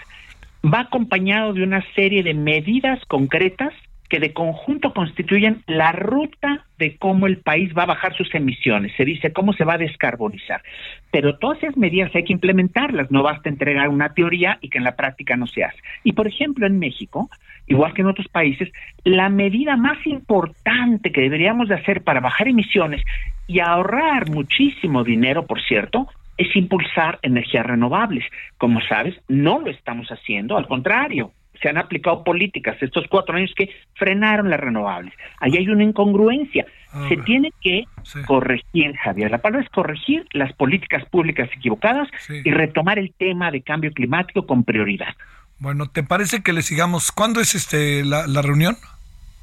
[0.65, 3.73] va acompañado de una serie de medidas concretas
[4.09, 8.93] que de conjunto constituyen la ruta de cómo el país va a bajar sus emisiones.
[8.97, 10.63] Se dice cómo se va a descarbonizar.
[11.11, 13.11] Pero todas esas medidas hay que implementarlas.
[13.11, 15.79] No basta entregar una teoría y que en la práctica no se hace.
[16.05, 17.29] Y por ejemplo, en México,
[17.67, 18.71] igual que en otros países,
[19.05, 23.03] la medida más importante que deberíamos de hacer para bajar emisiones
[23.47, 28.25] y ahorrar muchísimo dinero, por cierto, es impulsar energías renovables.
[28.57, 33.53] Como sabes, no lo estamos haciendo, al contrario, se han aplicado políticas estos cuatro años
[33.57, 35.13] que frenaron las renovables.
[35.41, 36.67] Ahí hay una incongruencia.
[37.09, 37.85] se tiene que
[38.27, 39.31] corregir, Javier.
[39.31, 44.47] La palabra es corregir las políticas públicas equivocadas y retomar el tema de cambio climático
[44.47, 45.15] con prioridad.
[45.59, 47.13] Bueno, ¿te parece que le sigamos?
[47.13, 48.77] ¿Cuándo es este la, la reunión?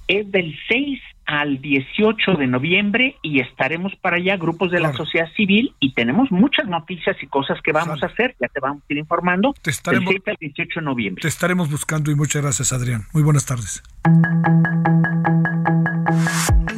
[0.08, 5.28] Es del 6 al 18 de noviembre y estaremos para allá grupos de la sociedad
[5.36, 8.94] civil y tenemos muchas noticias y cosas que vamos a hacer, ya te vamos a
[8.94, 9.54] ir informando.
[9.62, 11.22] Te estaremos, del 6 al 18 de noviembre.
[11.22, 13.06] Te estaremos buscando y muchas gracias Adrián.
[13.14, 13.84] Muy buenas tardes.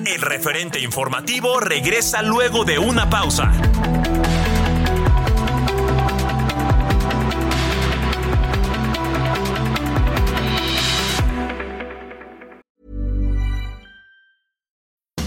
[0.05, 3.51] El referente informativo regresa luego de una pausa.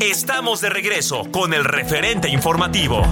[0.00, 3.02] Estamos de regreso con el referente informativo.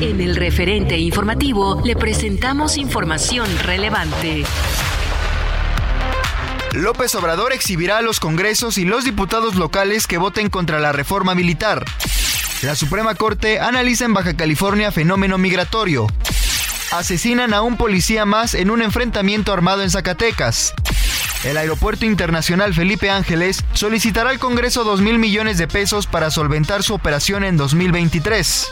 [0.00, 4.44] En el referente informativo le presentamos información relevante.
[6.74, 11.34] López Obrador exhibirá a los congresos y los diputados locales que voten contra la reforma
[11.34, 11.84] militar.
[12.64, 16.06] La Suprema Corte analiza en Baja California fenómeno migratorio.
[16.92, 20.72] Asesinan a un policía más en un enfrentamiento armado en Zacatecas.
[21.44, 26.82] El Aeropuerto Internacional Felipe Ángeles solicitará al Congreso 2 mil millones de pesos para solventar
[26.82, 28.68] su operación en 2023.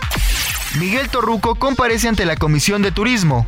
[0.78, 3.46] Miguel Torruco comparece ante la Comisión de Turismo.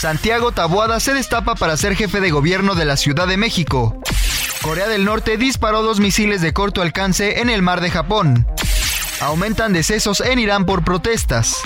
[0.00, 4.00] Santiago Taboada se destapa para ser jefe de gobierno de la Ciudad de México.
[4.62, 8.46] Corea del Norte disparó dos misiles de corto alcance en el mar de Japón.
[9.20, 11.60] Aumentan decesos en Irán por protestas.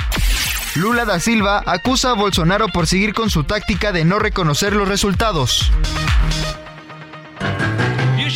[0.75, 4.89] Lula da Silva acusa a Bolsonaro por seguir con su táctica de no reconocer los
[4.89, 5.71] resultados.
[8.19, 8.31] You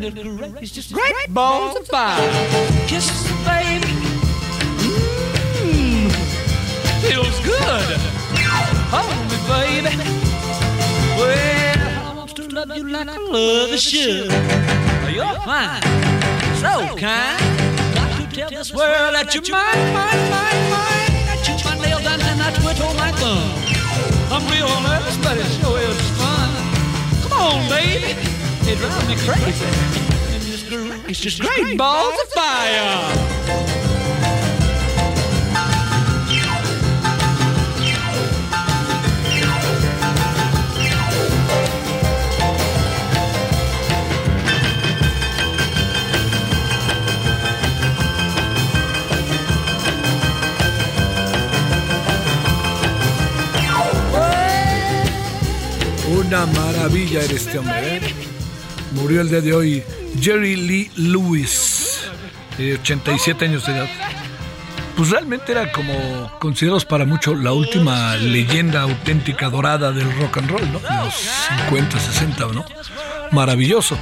[0.00, 0.56] fine.
[0.60, 2.18] It's just great balls of fire.
[2.86, 3.92] Kisses, baby.
[5.60, 6.10] Mmm,
[7.02, 8.00] feels good.
[8.92, 9.96] Hold me, baby.
[11.18, 14.30] Well, I want to love you like I love a should.
[15.12, 15.82] You're fine,
[16.56, 17.40] so kind.
[17.94, 21.12] Got to tell this world that you're mine, mine, mine, mine.
[21.28, 23.50] I chew my nails down and I twiddle my thumb.
[24.32, 26.50] I'm real nervous, but it sure is fun.
[27.22, 28.39] Come on, baby.
[28.62, 29.66] It drives me crazy.
[31.08, 33.50] It's just great balls of fire.
[56.12, 58.19] Una maravilla eres este hombre, ¿eh?
[58.92, 59.82] Murió el día de hoy
[60.20, 62.00] Jerry Lee Lewis,
[62.58, 63.88] de 87 años de edad.
[64.96, 70.50] Pues realmente era como considerados para mucho la última leyenda auténtica dorada del rock and
[70.50, 70.80] roll, ¿no?
[71.04, 71.14] Los
[71.68, 72.64] 50, 60, ¿no?
[73.30, 73.96] Maravilloso.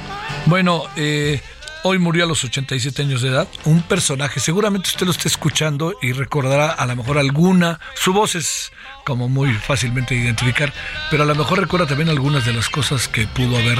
[0.45, 1.41] Bueno, eh,
[1.83, 3.47] hoy murió a los 87 años de edad.
[3.65, 7.79] Un personaje, seguramente usted lo está escuchando y recordará a lo mejor alguna.
[7.95, 8.71] Su voz es
[9.05, 10.73] como muy fácilmente identificar,
[11.09, 13.79] pero a lo mejor recuerda también algunas de las cosas que pudo haber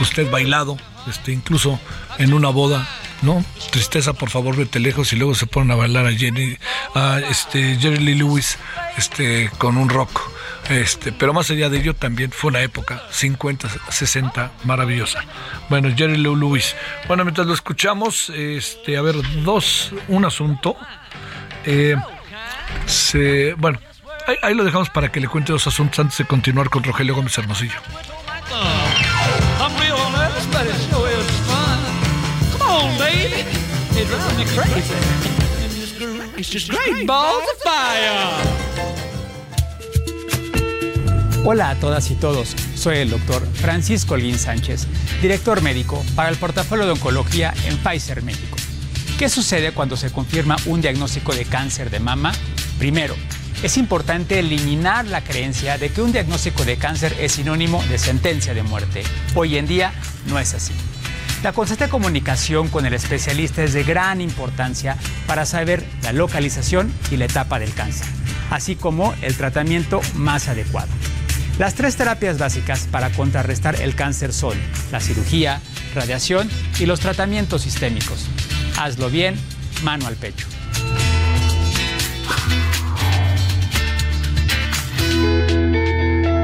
[0.00, 0.76] usted bailado,
[1.08, 1.80] este, incluso
[2.18, 2.86] en una boda,
[3.22, 3.44] ¿no?
[3.70, 6.56] Tristeza, por favor, vete lejos y luego se ponen a bailar a Jenny,
[6.94, 8.58] a este Jerry Lee Lewis,
[8.96, 10.30] este, con un rock.
[10.68, 15.24] Este, pero más allá de ello también fue una época 50, 60 maravillosa.
[15.68, 16.76] Bueno, Jerry Lee Lewis.
[17.08, 20.76] Bueno, mientras lo escuchamos, este, a ver, dos, un asunto.
[21.64, 21.96] Eh,
[22.86, 23.78] se, bueno,
[24.42, 27.36] Ahí, lo dejamos para que le cuente dos asuntos antes de continuar con Rogelio Gómez
[27.36, 27.74] Hermosillo.
[41.44, 42.56] Hola a todas y todos.
[42.74, 44.86] Soy el doctor Francisco Olguín Sánchez,
[45.20, 48.56] director médico para el portafolio de oncología en Pfizer México.
[49.18, 52.32] ¿Qué sucede cuando se confirma un diagnóstico de cáncer de mama?
[52.78, 53.14] Primero,
[53.62, 58.54] es importante eliminar la creencia de que un diagnóstico de cáncer es sinónimo de sentencia
[58.54, 59.02] de muerte.
[59.34, 59.92] Hoy en día
[60.26, 60.72] no es así.
[61.42, 67.16] La constante comunicación con el especialista es de gran importancia para saber la localización y
[67.16, 68.06] la etapa del cáncer,
[68.50, 70.90] así como el tratamiento más adecuado.
[71.58, 74.58] Las tres terapias básicas para contrarrestar el cáncer son
[74.92, 75.62] la cirugía,
[75.94, 76.48] radiación
[76.78, 78.28] y los tratamientos sistémicos.
[78.78, 79.34] Hazlo bien,
[79.82, 80.46] mano al pecho.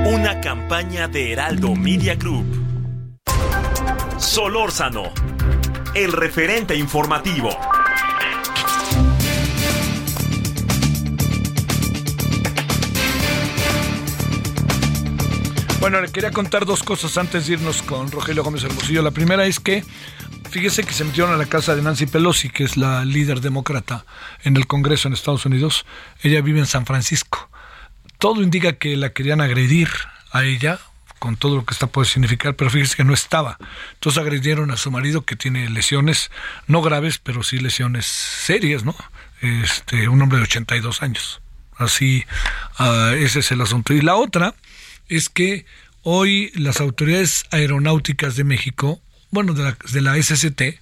[0.06, 2.65] Una campaña de Heraldo Media Group.
[4.26, 5.12] Solórzano,
[5.94, 7.48] el referente informativo.
[15.78, 19.00] Bueno, le quería contar dos cosas antes de irnos con Rogelio Gómez Hermosillo.
[19.00, 19.84] La primera es que,
[20.50, 24.04] fíjese que se metieron a la casa de Nancy Pelosi, que es la líder demócrata
[24.42, 25.86] en el Congreso en Estados Unidos.
[26.20, 27.48] Ella vive en San Francisco.
[28.18, 29.88] Todo indica que la querían agredir
[30.32, 30.80] a ella,
[31.26, 33.58] con todo lo que esta puede significar, pero fíjese que no estaba.
[33.94, 36.30] Entonces agredieron a su marido que tiene lesiones,
[36.68, 38.94] no graves, pero sí lesiones serias, ¿no?
[39.40, 41.40] Este, un hombre de 82 años.
[41.76, 42.24] Así,
[42.78, 43.92] uh, ese es el asunto.
[43.92, 44.54] Y la otra
[45.08, 45.66] es que
[46.02, 49.00] hoy las autoridades aeronáuticas de México,
[49.32, 50.78] bueno, de la, de la SCT,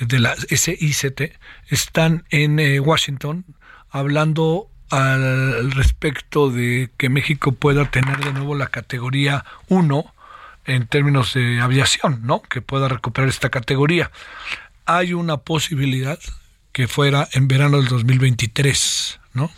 [0.00, 1.36] de la SICT,
[1.68, 3.44] están en eh, Washington
[3.90, 10.04] hablando al respecto de que México pueda tener de nuevo la categoría 1
[10.66, 12.42] en términos de aviación, ¿no?
[12.42, 14.10] Que pueda recuperar esta categoría.
[14.84, 16.18] Hay una posibilidad
[16.72, 19.50] que fuera en verano del 2023, ¿no?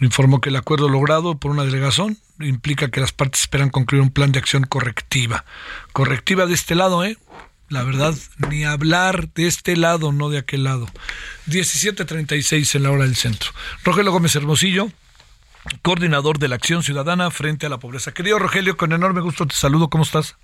[0.00, 4.10] Informó que el acuerdo logrado por una delegación implica que las partes esperan concluir un
[4.10, 5.44] plan de acción correctiva.
[5.92, 7.16] Correctiva de este lado, ¿eh?
[7.68, 8.14] La verdad,
[8.48, 10.86] ni hablar de este lado, no de aquel lado.
[11.46, 13.50] 17.36 en la hora del centro.
[13.84, 14.88] Rogelio Gómez Hermosillo,
[15.82, 18.12] coordinador de la Acción Ciudadana frente a la pobreza.
[18.12, 19.90] Querido Rogelio, con enorme gusto te saludo.
[19.90, 20.36] ¿Cómo estás?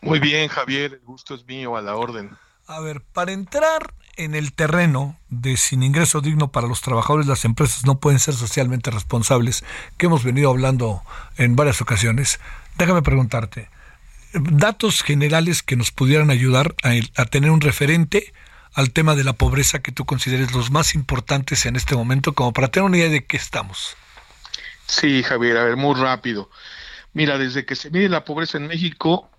[0.00, 0.94] Muy bien, Javier.
[0.94, 2.30] El gusto es mío, a la orden.
[2.66, 7.44] A ver, para entrar en el terreno de sin ingreso digno para los trabajadores, las
[7.44, 9.64] empresas no pueden ser socialmente responsables,
[9.98, 11.02] que hemos venido hablando
[11.36, 12.40] en varias ocasiones,
[12.76, 13.68] déjame preguntarte,
[14.34, 18.32] datos generales que nos pudieran ayudar a, tener un referente
[18.74, 22.52] al tema de la pobreza que tú consideres los más importantes en este momento, como
[22.52, 23.96] para tener una idea de qué estamos.
[24.86, 26.50] Sí, Javier, a ver, muy rápido.
[27.12, 29.30] Mira, desde que se mide la pobreza en México,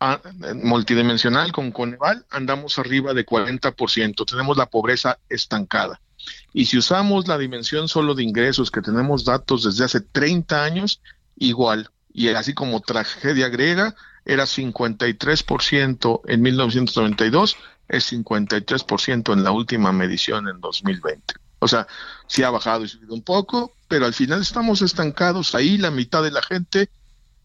[0.00, 0.20] a,
[0.62, 4.26] multidimensional con Coneval, andamos arriba de 40%.
[4.26, 6.00] Tenemos la pobreza estancada.
[6.52, 11.00] Y si usamos la dimensión solo de ingresos, que tenemos datos desde hace 30 años,
[11.36, 11.90] igual.
[12.12, 17.56] Y así como tragedia griega, era 53% en 1992,
[17.88, 21.34] es 53% en la última medición en 2020.
[21.60, 21.86] O sea,
[22.26, 26.22] sí ha bajado y subido un poco, pero al final estamos estancados ahí, la mitad
[26.22, 26.90] de la gente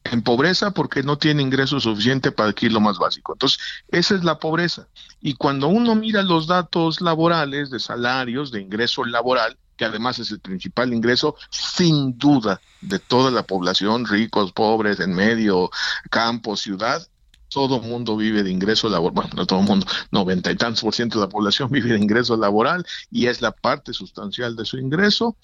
[0.03, 3.33] en pobreza porque no tiene ingreso suficiente para adquirir lo más básico.
[3.33, 4.87] Entonces, esa es la pobreza.
[5.21, 10.39] Y cuando uno mira los datos laborales de salarios, de ingreso laboral, además es el
[10.39, 15.69] principal ingreso, sin duda, de toda la población, ricos, pobres, en medio,
[16.09, 17.07] campo, ciudad,
[17.53, 20.95] todo mundo vive de ingreso laboral, bueno, no todo el mundo, noventa y tantos por
[20.95, 24.77] ciento de la población vive de ingreso laboral y es la parte sustancial de su
[24.77, 25.37] ingreso.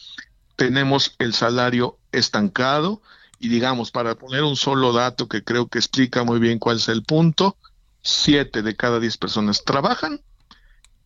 [0.56, 3.02] Tenemos el salario estancado
[3.40, 6.90] y digamos, para poner un solo dato que creo que explica muy bien cuál es
[6.90, 7.58] el punto,
[8.02, 10.20] siete de cada diez personas trabajan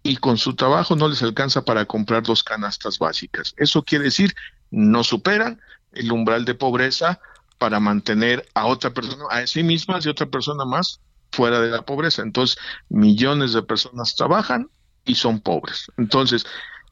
[0.04, 3.54] y con su trabajo no les alcanza para comprar dos canastas básicas.
[3.58, 4.36] Eso quiere decir,
[4.70, 5.62] no superan
[5.94, 7.22] el umbral de pobreza
[7.58, 11.00] para mantener a otra persona, a sí mismas y otra persona más
[11.32, 12.22] fuera de la pobreza.
[12.22, 12.58] Entonces,
[12.89, 14.70] millones de personas trabajan
[15.06, 15.88] y son pobres.
[15.98, 16.46] Entonces,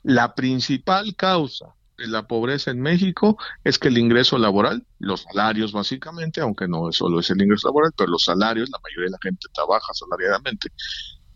[0.04, 5.74] la principal causa de la pobreza en México es que el ingreso laboral, los salarios
[5.74, 9.20] básicamente, aunque no solo es el ingreso laboral, pero los salarios, la mayoría de la
[9.22, 10.70] gente trabaja salariadamente,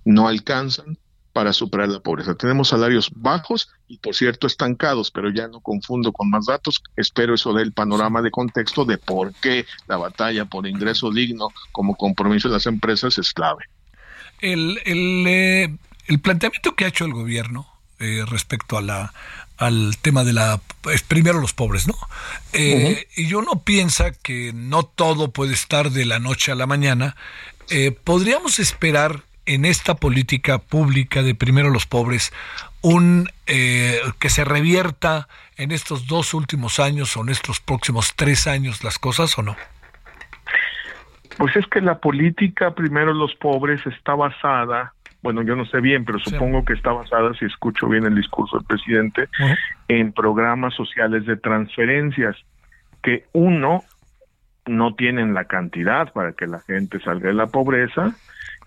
[0.06, 0.98] no alcanzan
[1.36, 2.34] para superar la pobreza.
[2.34, 6.82] Tenemos salarios bajos y, por cierto, estancados, pero ya no confundo con más datos.
[6.96, 11.50] Espero eso dé el panorama de contexto de por qué la batalla por ingreso digno
[11.74, 13.66] como compromiso de las empresas es clave.
[14.40, 15.78] El, el, eh,
[16.08, 17.68] el planteamiento que ha hecho el gobierno
[18.00, 19.14] eh, respecto a la,
[19.58, 21.96] al tema de la es primero los pobres, ¿no?
[22.54, 23.28] Eh, uh -huh.
[23.30, 27.18] Y uno piensa que no todo puede estar de la noche a la mañana.
[27.70, 32.34] Eh, podríamos esperar en esta política pública de primero los pobres
[32.82, 35.28] un eh, que se revierta
[35.58, 39.56] en estos dos últimos años o en estos próximos tres años las cosas o no?
[41.38, 46.06] Pues es que la política, primero los pobres, está basada, bueno, yo no sé bien,
[46.06, 49.28] pero supongo que está basada, si escucho bien el discurso del presidente,
[49.88, 52.38] en programas sociales de transferencias,
[53.02, 53.84] que uno,
[54.68, 58.16] no tienen la cantidad para que la gente salga de la pobreza,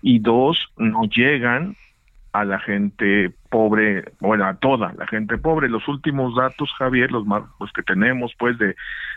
[0.01, 1.75] y dos, no llegan
[2.31, 5.67] a la gente pobre, bueno, a toda la gente pobre.
[5.67, 8.75] Los últimos datos, Javier, los más los que tenemos pues de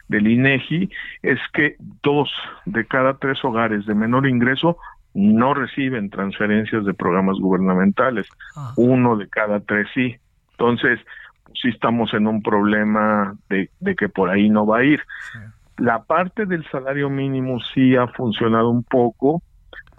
[0.08, 0.90] del INEGI
[1.22, 2.30] es que dos
[2.64, 4.76] de cada tres hogares de menor ingreso
[5.14, 8.26] no reciben transferencias de programas gubernamentales.
[8.56, 8.72] Ah.
[8.76, 10.16] Uno de cada tres sí.
[10.52, 10.98] Entonces,
[11.60, 15.02] sí estamos en un problema de, de que por ahí no va a ir.
[15.76, 19.42] La parte del salario mínimo sí ha funcionado un poco,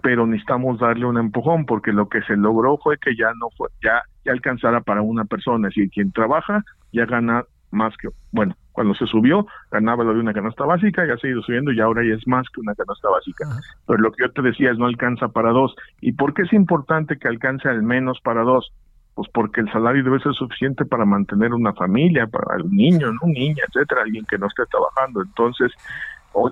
[0.04, 3.70] pero necesitamos darle un empujón porque lo que se logró fue que ya no fue,
[3.82, 8.54] ya, ya alcanzara para una persona, es decir, quien trabaja ya gana más que, bueno,
[8.72, 12.02] cuando se subió ganaba lo de una canasta básica, ya ha seguido subiendo y ahora
[12.06, 13.46] ya es más que una canasta básica.
[13.86, 15.74] Pero lo que yo te decía es no alcanza para dos.
[16.02, 18.74] ¿Y por qué es importante que alcance al menos para dos?
[19.14, 23.26] Pues porque el salario debe ser suficiente para mantener una familia, para un niño, ¿no?
[23.26, 25.22] niña, etcétera, alguien que no esté trabajando.
[25.22, 25.72] Entonces,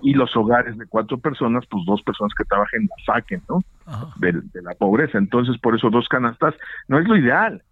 [0.03, 3.63] y los hogares de cuatro personas, pues dos personas que trabajen la saquen, ¿no?
[4.17, 5.19] De, la pobreza.
[5.19, 6.55] Entonces, por eso dos canastas
[6.89, 7.63] no es lo ideal,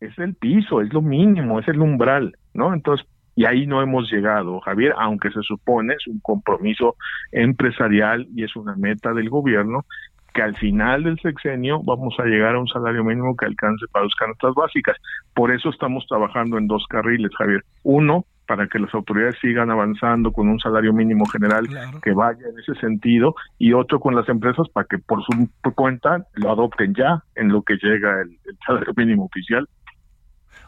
[0.00, 2.72] es el piso, es lo mínimo, es el umbral, ¿no?
[2.74, 6.96] Entonces, y ahí no hemos llegado, Javier, aunque se supone es un compromiso
[7.32, 9.84] empresarial y es una meta del gobierno
[10.32, 14.04] que al final del sexenio vamos a llegar a un salario mínimo que alcance para
[14.04, 14.96] dos canastas básicas.
[15.34, 17.62] Por eso estamos trabajando en dos carriles, Javier.
[17.82, 21.68] Uno, para que las autoridades sigan avanzando con un salario mínimo general
[22.02, 26.26] que vaya en ese sentido y otro con las empresas para que por su cuenta
[26.34, 29.68] lo adopten ya en lo que llega el, salario mínimo oficial.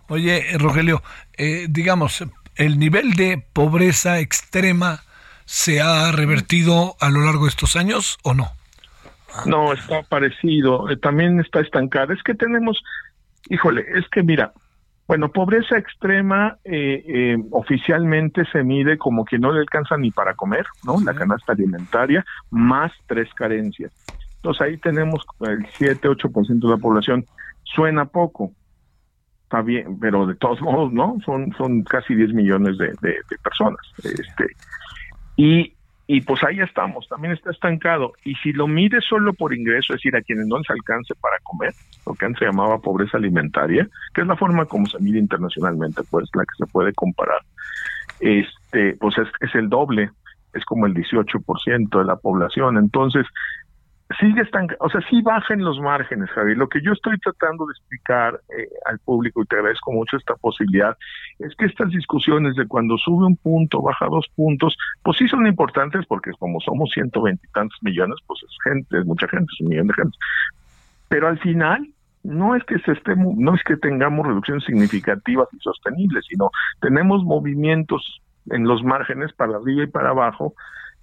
[0.08, 1.02] Oye, Rogelio,
[1.36, 2.24] eh, digamos,
[2.56, 5.00] el nivel de pobreza extrema
[5.44, 8.48] se ha revertido a lo largo de estos años o no?
[9.46, 12.12] No, está parecido, eh, también está estancada.
[12.12, 12.82] Es que tenemos,
[13.48, 14.52] híjole, es que mira,
[15.08, 20.34] bueno, pobreza extrema eh, eh, oficialmente se mide como que no le alcanza ni para
[20.34, 21.00] comer, ¿no?
[21.00, 23.90] La canasta alimentaria, más tres carencias.
[24.36, 27.24] Entonces ahí tenemos el 7-8% de la población.
[27.64, 28.52] Suena poco,
[29.44, 31.16] está bien, pero de todos modos, ¿no?
[31.24, 33.80] Son, son casi 10 millones de, de, de personas.
[34.04, 34.46] Este,
[35.36, 35.72] y
[36.10, 38.14] y pues ahí estamos, también está estancado.
[38.24, 41.36] Y si lo mide solo por ingreso, es decir, a quienes no les alcance para
[41.42, 41.74] comer,
[42.06, 46.02] lo que antes se llamaba pobreza alimentaria, que es la forma como se mide internacionalmente,
[46.10, 47.42] pues la que se puede comparar,
[48.20, 50.10] este, pues es, es el doble,
[50.54, 52.78] es como el 18% de la población.
[52.78, 53.26] Entonces,
[54.18, 56.56] sigue están, o sea, sí bajen los márgenes, Javier.
[56.56, 60.34] Lo que yo estoy tratando de explicar eh, al público, y te agradezco mucho esta
[60.36, 60.96] posibilidad,
[61.38, 65.46] es que estas discusiones de cuando sube un punto, baja dos puntos, pues sí son
[65.46, 69.68] importantes porque como somos ciento veintitantos millones, pues es gente, es mucha gente, es un
[69.68, 70.16] millón de gente.
[71.08, 71.88] Pero al final,
[72.24, 76.50] no es que se esté, no es que tengamos reducciones significativas y sostenibles, sino
[76.80, 80.54] tenemos movimientos en los márgenes para arriba y para abajo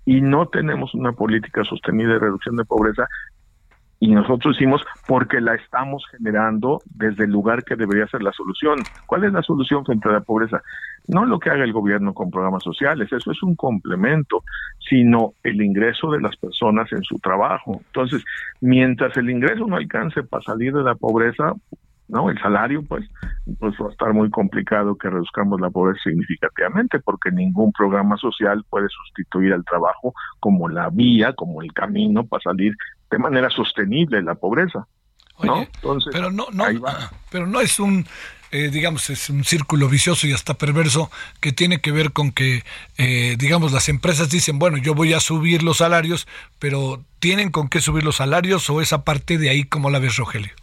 [0.06, 3.08] y no tenemos una política sostenida de reducción de pobreza
[4.00, 8.80] y nosotros decimos porque la estamos generando desde el lugar que debería ser la solución.
[9.06, 10.62] ¿Cuál es la solución frente a la pobreza?
[11.08, 14.44] No lo que haga el gobierno con programas sociales, eso es un complemento,
[14.80, 17.82] sino el ingreso de las personas en su trabajo.
[17.88, 18.24] Entonces,
[18.60, 21.54] mientras el ingreso no alcance para salir de la pobreza,
[22.08, 22.30] ¿no?
[22.30, 23.06] El salario, pues,
[23.60, 28.64] pues va a estar muy complicado que reduzcamos la pobreza significativamente, porque ningún programa social
[28.70, 32.74] puede sustituir al trabajo como la vía, como el camino para salir
[33.10, 34.88] de manera sostenible de la pobreza.
[35.44, 35.62] ¿no?
[35.62, 36.66] Entonces, pero no, no,
[37.32, 38.06] pero no es un,
[38.52, 42.64] eh, digamos, es un círculo vicioso y hasta perverso que tiene que ver con que,
[42.98, 46.28] eh, digamos, las empresas dicen, bueno, yo voy a subir los salarios,
[46.60, 50.18] pero ¿tienen con qué subir los salarios o esa parte de ahí como la ves,
[50.18, 50.54] Rogelio?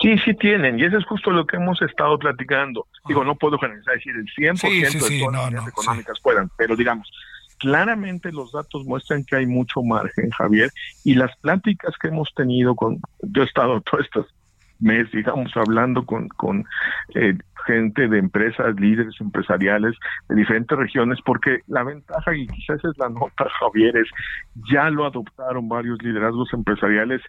[0.00, 2.86] Sí, sí tienen, y eso es justo lo que hemos estado platicando.
[3.06, 7.10] Digo, no puedo generalizar decir el 100% de todas las económicas puedan, pero digamos,
[7.58, 10.70] claramente los datos muestran que hay mucho margen, Javier,
[11.04, 14.26] y las pláticas que hemos tenido con, yo he estado todos estos
[14.80, 16.64] meses, digamos, hablando con, con
[17.14, 17.36] eh,
[17.66, 19.94] gente de empresas, líderes empresariales
[20.28, 24.08] de diferentes regiones, porque la ventaja, y quizás es la nota, Javier, es
[24.72, 27.20] ya lo adoptaron varios liderazgos empresariales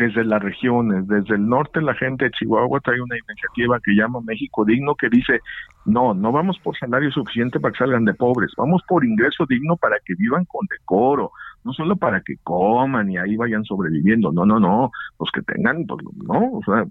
[0.00, 4.20] desde las regiones, desde el norte la gente de Chihuahua trae una iniciativa que llama
[4.22, 5.40] México Digno que dice,
[5.84, 9.76] no, no vamos por salario suficiente para que salgan de pobres, vamos por ingreso digno
[9.76, 11.32] para que vivan con decoro,
[11.64, 15.84] no solo para que coman y ahí vayan sobreviviendo, no, no, no, pues que tengan,
[15.86, 16.86] pues no, o sea,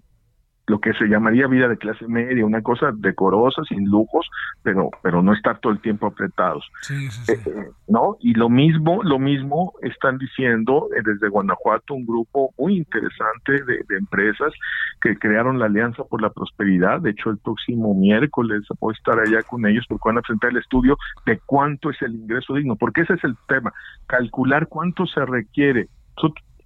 [0.69, 4.29] lo que se llamaría vida de clase media, una cosa decorosa, sin lujos,
[4.61, 6.69] pero pero no estar todo el tiempo apretados.
[6.81, 8.17] Sí, sí, Eh, eh, ¿No?
[8.19, 13.83] Y lo mismo, lo mismo están diciendo eh, desde Guanajuato un grupo muy interesante de,
[13.87, 14.53] de empresas
[15.01, 17.01] que crearon la Alianza por la Prosperidad.
[17.01, 20.51] De hecho, el próximo miércoles voy a estar allá con ellos porque van a presentar
[20.51, 23.73] el estudio de cuánto es el ingreso digno, porque ese es el tema,
[24.07, 25.87] calcular cuánto se requiere.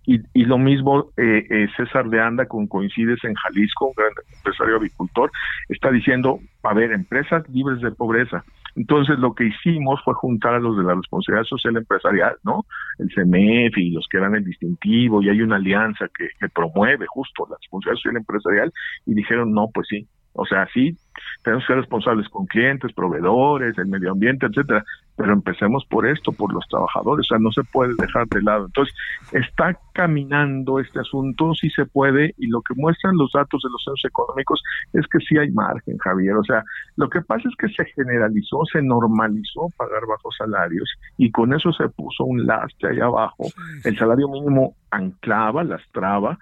[0.06, 4.12] Y, y lo mismo eh, eh, César de Anda, con coincides en Jalisco, un gran
[4.36, 5.32] empresario avicultor,
[5.70, 8.44] está diciendo, a ver, empresas libres de pobreza.
[8.76, 12.66] Entonces lo que hicimos fue juntar a los de la responsabilidad social empresarial, ¿no?
[12.98, 17.06] El CEMEF y los que eran el distintivo, y hay una alianza que, que promueve
[17.08, 18.74] justo la responsabilidad social empresarial,
[19.06, 20.98] y dijeron, no, pues sí, o sea, sí,
[21.44, 24.84] tenemos que ser responsables con clientes, proveedores, el medio ambiente, etcétera,
[25.16, 28.66] pero empecemos por esto, por los trabajadores, o sea, no se puede dejar de lado.
[28.66, 28.96] Entonces,
[29.32, 33.84] está caminando este asunto, sí se puede, y lo que muestran los datos de los
[33.84, 34.64] centros económicos
[34.94, 36.36] es que sí hay margen, Javier.
[36.36, 36.64] O sea,
[36.96, 41.72] lo que pasa es que se generalizó, se normalizó pagar bajos salarios, y con eso
[41.74, 43.46] se puso un lastre allá abajo.
[43.84, 46.40] El salario mínimo anclaba, lastraba,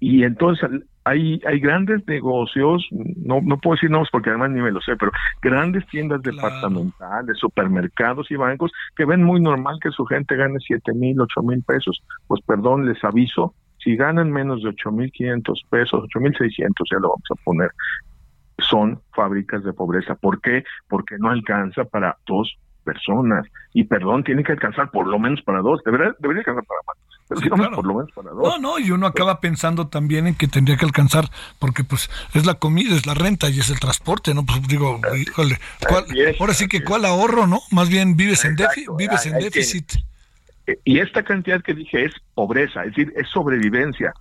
[0.00, 0.68] y entonces
[1.04, 4.96] hay, hay grandes negocios, no, no puedo decir nombres porque además ni me lo sé,
[4.96, 10.58] pero grandes tiendas departamentales, supermercados y bancos que ven muy normal que su gente gane
[10.60, 12.02] siete mil, ocho mil pesos.
[12.26, 16.88] Pues perdón, les aviso, si ganan menos de ocho mil quinientos pesos, ocho mil seiscientos
[16.90, 17.70] ya lo vamos a poner,
[18.58, 20.14] son fábricas de pobreza.
[20.14, 20.64] ¿Por qué?
[20.88, 23.46] Porque no alcanza para dos personas.
[23.72, 25.82] Y perdón, tiene que alcanzar por lo menos para dos.
[25.84, 26.96] Debería, debería alcanzar para más.
[27.34, 27.76] Pero Sí, digamos claro.
[27.76, 28.42] por lo menos para dos.
[28.42, 32.44] No, no, y uno acaba pensando también en que tendría que alcanzar, porque pues es
[32.46, 34.44] la comida, es la renta y es el transporte, ¿no?
[34.44, 35.58] Pues digo, híjole,
[35.88, 37.60] ¿cuál- Así es, ahora sí que así cuál ahorro, ¿no?
[37.70, 39.92] Más bien vives en, Exacto, vives en déficit.
[40.66, 44.12] Eh, Y esta cantidad que dije es pobreza, es decir, es sobrevivencia.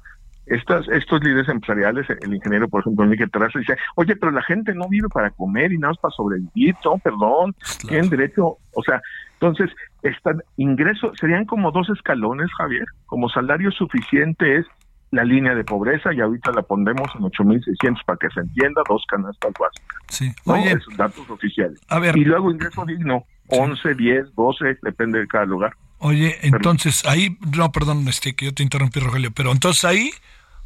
[0.47, 4.73] Estas, estos líderes empresariales, el ingeniero, por ejemplo, Enrique Terraza, dice, oye, pero la gente
[4.73, 7.55] no vive para comer y nada más para sobrevivir, no, perdón,
[7.87, 8.99] tienen derecho, o sea,
[9.41, 14.67] entonces, están ingresos, serían como dos escalones, Javier, como salario suficiente es
[15.09, 19.03] la línea de pobreza y ahorita la pondremos en 8.600 para que se entienda, dos
[19.09, 19.97] canastas básicas.
[20.09, 20.31] Sí.
[20.45, 20.53] ¿no?
[20.53, 21.81] Oye, Esos datos oficiales.
[21.89, 22.15] a ver.
[22.15, 25.73] Y luego ingreso digno, 11, 10, 12, depende de cada lugar.
[25.97, 30.11] Oye, entonces ahí, no, perdón, este, que yo te interrumpí, Rogelio, pero entonces ahí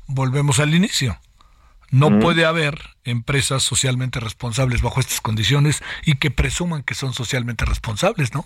[0.08, 1.16] volvemos al inicio.
[1.92, 2.20] No Mm.
[2.20, 8.34] puede haber empresas socialmente responsables bajo estas condiciones y que presuman que son socialmente responsables,
[8.34, 8.44] ¿no?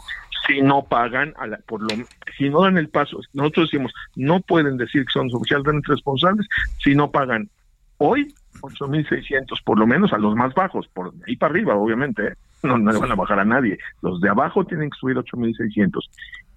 [0.48, 1.90] si no pagan, a la- por lo,
[2.38, 6.48] si no dan el paso, nosotros decimos, no pueden decir que son socialmente responsables
[6.82, 7.50] si no pagan
[7.98, 12.34] hoy 8.600 por lo menos a los más bajos, por ahí para arriba, obviamente, ¿eh?
[12.64, 13.78] no, no le van a bajar a nadie.
[14.02, 16.10] Los de abajo tienen que subir 8.600.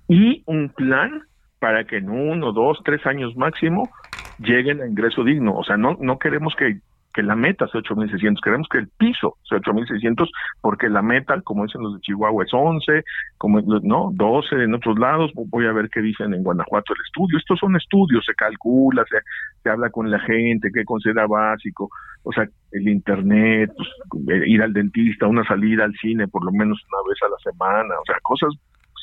[0.08, 1.22] Y un plan
[1.58, 3.90] para que en uno, dos, tres años máximo
[4.42, 5.54] lleguen a ingreso digno.
[5.54, 6.80] O sea, no, no queremos que,
[7.14, 10.28] que la meta sea 8.600, queremos que el piso sea 8.600
[10.60, 13.04] porque la meta, como dicen los de Chihuahua, es 11,
[13.38, 15.30] como no 12 en otros lados.
[15.34, 17.38] Voy a ver qué dicen en Guanajuato el estudio.
[17.38, 19.18] Estos son estudios, se calcula, se,
[19.62, 21.90] se habla con la gente, qué considera básico.
[22.24, 23.88] O sea, el internet, pues,
[24.28, 27.52] eh, ir al dentista, una salida al cine por lo menos una vez a la
[27.52, 27.94] semana.
[28.00, 28.50] O sea, cosas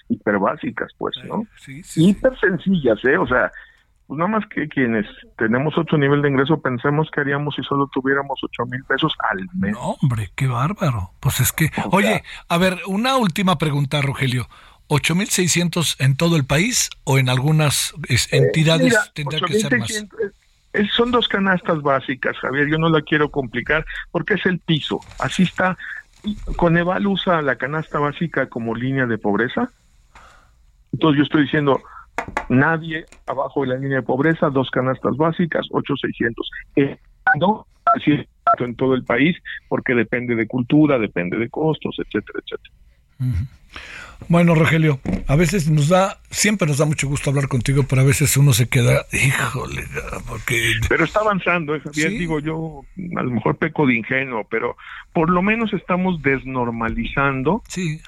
[0.10, 1.46] hiper básicas, pues, ¿no?
[1.56, 3.18] Sí, sí, hiper sencillas, ¿eh?
[3.18, 3.52] O sea,
[4.10, 5.06] pues nada más que quienes
[5.38, 9.48] tenemos otro nivel de ingreso pensemos que haríamos si solo tuviéramos ocho mil pesos al
[9.54, 9.74] mes.
[9.74, 11.12] No, hombre, qué bárbaro.
[11.20, 14.50] Pues es que, oye, a ver, una última pregunta, Rogelio.
[14.88, 19.92] ¿8.600 en todo el país o en algunas es, entidades Mira, tendrá que ser más?
[19.92, 20.20] 8,600,
[20.74, 22.68] eh, son dos canastas básicas, Javier.
[22.68, 25.02] Yo no la quiero complicar porque es el piso.
[25.20, 25.78] Así está.
[26.56, 29.70] Coneval usa la canasta básica como línea de pobreza.
[30.92, 31.80] Entonces yo estoy diciendo,
[32.50, 36.50] nadie abajo de la línea de pobreza, dos canastas básicas, 8,600.
[36.76, 36.98] Eh,
[37.40, 37.66] no,
[37.96, 38.12] así
[38.60, 42.74] en todo el país, porque depende de cultura, depende de costos, etcétera, etcétera.
[44.28, 48.06] Bueno, Rogelio, a veces nos da, siempre nos da mucho gusto hablar contigo, pero a
[48.06, 49.84] veces uno se queda, híjole,
[50.28, 50.74] porque...
[50.90, 52.18] Pero está avanzando, ¿eh, Javier, Sí.
[52.18, 52.82] digo yo,
[53.18, 54.76] a lo mejor peco de ingenuo, pero
[55.14, 58.02] por lo menos estamos desnormalizando Sí.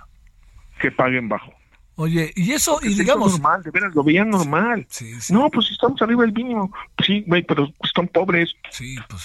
[0.79, 1.53] que paguen bajo.
[1.95, 3.33] Oye, y eso, y digamos...
[3.33, 4.87] normal, de veras, lo veían normal.
[4.89, 5.33] Sí, sí.
[5.33, 6.73] No, pues si estamos arriba del mínimo.
[7.05, 8.55] Sí, güey, pero están pobres.
[8.71, 9.23] Sí, pues.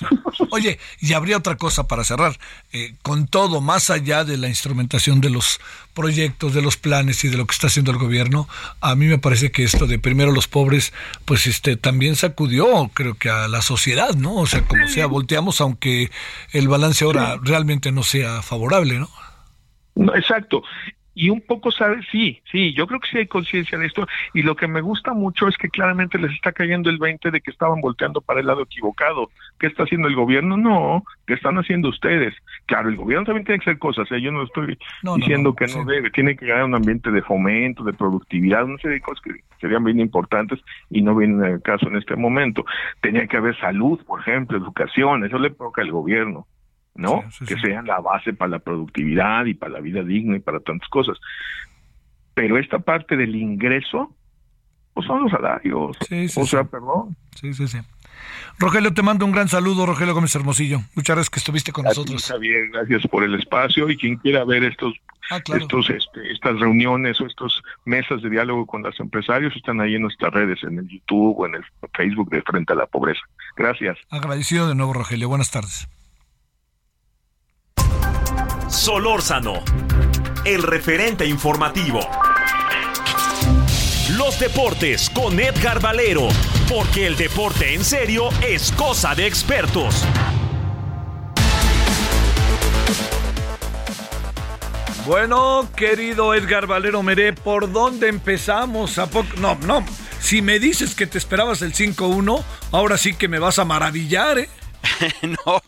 [0.51, 2.37] Oye, y habría otra cosa para cerrar.
[2.73, 5.61] Eh, con todo, más allá de la instrumentación de los
[5.95, 8.49] proyectos, de los planes y de lo que está haciendo el gobierno,
[8.81, 10.93] a mí me parece que esto de primero los pobres,
[11.25, 14.35] pues este también sacudió, creo que a la sociedad, ¿no?
[14.35, 16.11] O sea, como sea, volteamos, aunque
[16.53, 19.09] el balance ahora realmente no sea favorable, ¿no?
[19.95, 20.63] No, exacto.
[21.17, 24.43] Y un poco sabe, sí, sí, yo creo que sí hay conciencia de esto y
[24.43, 27.51] lo que me gusta mucho es que claramente les está cayendo el 20 de que
[27.51, 29.31] estaban volteando para el lado equivocado.
[29.59, 30.59] ¿Qué está haciendo el gobierno?
[30.59, 32.35] No, ¿qué están haciendo ustedes?
[32.67, 34.21] Claro, el gobierno también tiene que hacer cosas, ¿eh?
[34.21, 34.79] yo no estoy
[35.17, 38.97] diciendo que no debe, tiene que crear un ambiente de fomento, de productividad, una serie
[38.97, 40.61] de cosas que serían bien importantes
[40.91, 42.67] y no vienen al caso en este momento.
[43.01, 46.47] Tenía que haber salud, por ejemplo, educación, eso le provoca al gobierno.
[46.97, 47.25] ¿No?
[47.47, 50.89] que sean la base para la productividad y para la vida digna y para tantas
[50.89, 51.19] cosas.
[52.35, 54.15] Pero esta parte del ingreso,
[54.95, 55.97] pues son los salarios.
[56.37, 57.17] o sea, perdón.
[57.35, 57.79] Sí, sí, sí.
[58.59, 60.81] Rogelio, te mando un gran saludo, Rogelio Gómez Hermosillo.
[60.95, 62.27] Muchas gracias que estuviste con nosotros.
[62.27, 64.95] Javier, gracias por el espacio y quien quiera ver estos,
[65.31, 69.95] ah, estos, este, estas reuniones o estas mesas de diálogo con los empresarios están ahí
[69.95, 73.21] en nuestras redes, en el YouTube o en el Facebook de Frente a la Pobreza.
[73.57, 73.99] Gracias.
[74.11, 75.29] Agradecido de nuevo, Rogelio.
[75.29, 75.89] Buenas tardes.
[78.77, 79.65] Solórzano,
[80.45, 81.99] el referente informativo.
[84.11, 86.29] Los deportes con Edgar Valero,
[86.69, 90.05] porque el deporte en serio es cosa de expertos.
[95.07, 98.99] Bueno, querido Edgar Valero Meré, ¿por dónde empezamos?
[98.99, 99.29] ¿A poco?
[99.39, 99.85] No, no.
[100.21, 104.39] Si me dices que te esperabas el 5-1, ahora sí que me vas a maravillar,
[104.39, 104.51] ¿eh?
[105.23, 105.63] no,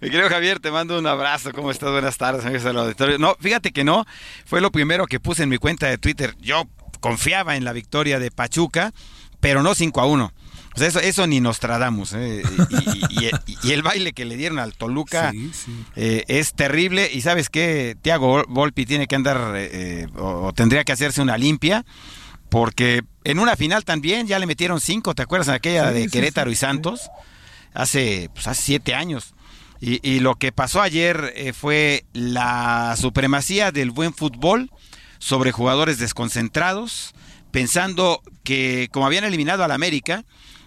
[0.00, 1.52] mi querido Javier, te mando un abrazo.
[1.52, 1.90] ¿Cómo estás?
[1.90, 3.18] Buenas tardes, amigos del auditorio.
[3.18, 4.04] No, fíjate que no.
[4.44, 6.34] Fue lo primero que puse en mi cuenta de Twitter.
[6.40, 6.64] Yo
[7.00, 8.92] confiaba en la victoria de Pachuca,
[9.40, 10.32] pero no 5 a 1.
[10.74, 12.14] O sea, eso, eso ni nos tradamos.
[12.14, 12.42] ¿eh?
[13.62, 15.32] Y, el baile que le dieron al Toluca
[15.94, 17.08] eh, es terrible.
[17.12, 21.84] Y sabes qué, Tiago Volpi tiene que andar eh, o, tendría que hacerse una limpia.
[22.48, 25.48] Porque en una final también ya le metieron cinco, ¿te acuerdas?
[25.48, 27.10] En aquella de Querétaro y Santos
[27.74, 29.34] hace, pues, hace siete años.
[29.80, 34.70] Y, lo que pasó ayer eh, fue la supremacía del buen fútbol
[35.18, 37.14] sobre jugadores desconcentrados,
[37.50, 40.24] pensando que como habían eliminado al América,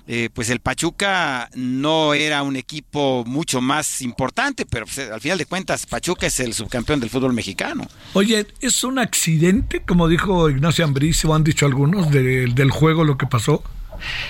[0.09, 5.39] eh, pues el Pachuca no era un equipo mucho más importante, pero pues, al final
[5.39, 7.87] de cuentas Pachuca es el subcampeón del fútbol mexicano.
[8.13, 13.17] Oye, ¿es un accidente, como dijo Ignacio Ambriz, o han dicho algunos, del juego lo
[13.17, 13.63] que pasó?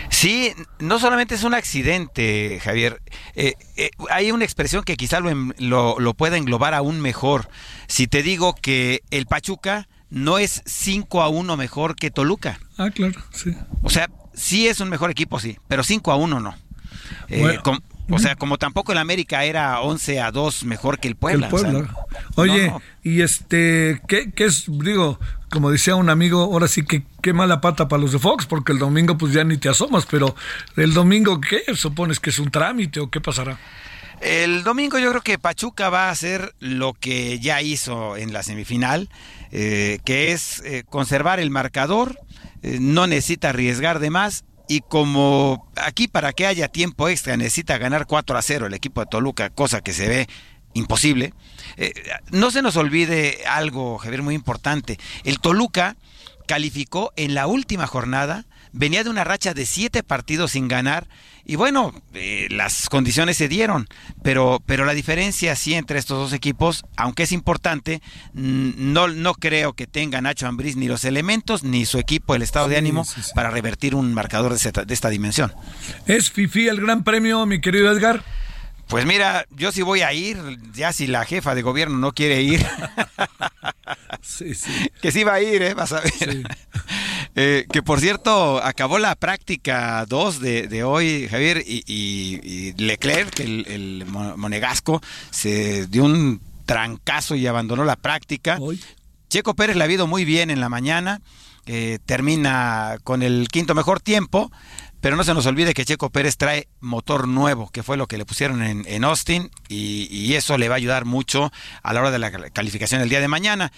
[0.09, 3.01] Sí, no solamente es un accidente, Javier.
[3.35, 7.49] Eh, eh, hay una expresión que quizá lo, lo, pueda englobar aún mejor.
[7.87, 12.59] Si te digo que el Pachuca no es 5 a 1 mejor que Toluca.
[12.77, 13.53] Ah, claro, sí.
[13.83, 16.55] O sea, sí es un mejor equipo, sí, pero 5 a 1 no.
[17.29, 17.59] Eh,
[18.09, 21.49] o sea, como tampoco el América era 11 a 2 mejor que el Puebla.
[22.35, 27.33] Oye, y este, ¿qué, ¿qué, es, digo, como decía un amigo, ahora sí que qué
[27.33, 30.35] mala pata para los de Fox, porque el domingo pues ya ni te asomas, pero
[30.75, 31.63] el domingo, ¿qué?
[31.75, 33.57] ¿Supones que es un trámite o qué pasará?
[34.21, 38.41] El domingo yo creo que Pachuca va a hacer lo que ya hizo en la
[38.41, 39.09] semifinal,
[39.51, 42.19] eh, que es eh, conservar el marcador,
[42.63, 47.77] eh, no necesita arriesgar de más y como aquí para que haya tiempo extra necesita
[47.77, 50.27] ganar 4 a 0 el equipo de Toluca, cosa que se ve
[50.73, 51.33] imposible,
[51.77, 51.93] eh,
[52.31, 54.99] no se nos olvide algo, Javier, muy importante.
[55.23, 55.95] El Toluca
[56.47, 61.07] calificó en la última jornada, venía de una racha de siete partidos sin ganar
[61.49, 63.87] y bueno, eh, las condiciones se dieron,
[64.21, 68.01] pero, pero la diferencia sí entre estos dos equipos, aunque es importante,
[68.33, 72.67] no, no creo que tenga Nacho Ambriz ni los elementos ni su equipo el estado
[72.67, 75.53] de ánimo para revertir un marcador de esta, de esta dimensión.
[76.05, 78.25] ¿Es Fifi el gran premio, mi querido Edgar?
[78.87, 80.37] Pues mira, yo sí voy a ir,
[80.73, 82.65] ya si la jefa de gobierno no quiere ir.
[84.21, 84.71] sí, sí.
[85.01, 85.73] Que sí va a ir, ¿eh?
[85.73, 86.43] Vas a ver.
[87.39, 95.03] Eh, que por cierto, acabó la práctica 2 de, hoy, Javier, y, Leclerc, el, monegasco,
[95.29, 98.57] se dio un trancazo y abandonó la práctica.
[99.29, 101.21] Checo Pérez le ha ido muy bien en la mañana,
[101.67, 104.51] eh, termina con el quinto mejor tiempo.
[104.99, 108.17] Pero no se nos olvide que Checo Pérez trae motor nuevo, que fue lo que
[108.17, 111.51] le pusieron en, Austin, y, eso le va a ayudar mucho
[111.83, 113.71] a la hora de la calificación del día de mañana.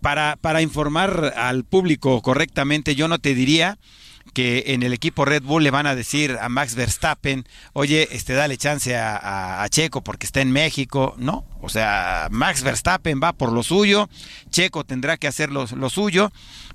[0.00, 3.78] Para, para informar al público correctamente, yo no te diría
[4.32, 8.32] que en el equipo Red Bull le van a decir a Max Verstappen, oye, este
[8.32, 13.52] dale chance a, Checo porque está en México, no, o sea, Max Verstappen va por
[13.52, 14.08] lo suyo,
[14.50, 16.32] Checo tendrá que hacer lo, lo suyo,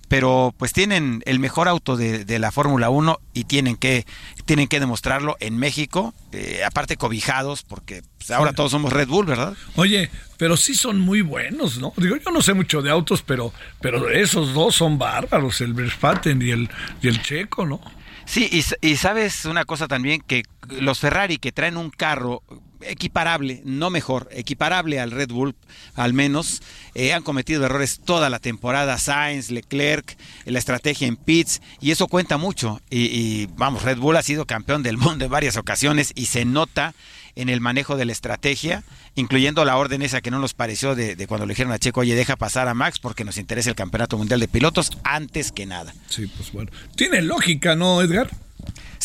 [0.08, 4.06] pero pues tienen el mejor auto de, la Fórmula 1 y tienen que,
[4.46, 9.26] tienen que demostrarlo en México, eh, aparte cobijados, porque pues, ahora todos somos Red Bull,
[9.26, 9.56] ¿verdad?
[9.76, 11.94] Oye, pero sí son muy buenos, ¿no?
[11.98, 16.42] Digo, yo no sé mucho de autos, pero, pero esos dos son bárbaros, el Verstappen
[16.42, 16.70] y el,
[17.02, 17.82] y el Checo, ¿no?
[18.26, 22.42] Sí, y, y, sabes una cosa también, que los Ferrari que traen un carro
[22.82, 25.56] equiparable, no mejor, equiparable al Red Bull,
[25.96, 26.62] al menos.
[26.94, 32.08] Eh, han cometido errores toda la temporada, Sainz, Leclerc, la estrategia en pits, y eso
[32.08, 32.82] cuenta mucho.
[32.90, 36.94] Y, vamos, Red Bull ha sido campeón del mundo en varias ocasiones y se nota
[37.36, 38.84] en el manejo de la estrategia,
[39.16, 42.00] incluyendo la orden esa que no nos pareció de, de, cuando le dijeron a Checo,
[42.00, 45.66] oye, deja pasar a Max porque nos interesa el Campeonato Mundial de Pilotos antes que
[45.66, 45.94] nada.
[46.08, 46.72] Sí, pues bueno.
[46.96, 48.30] Tiene lógica, ¿no, Edgar?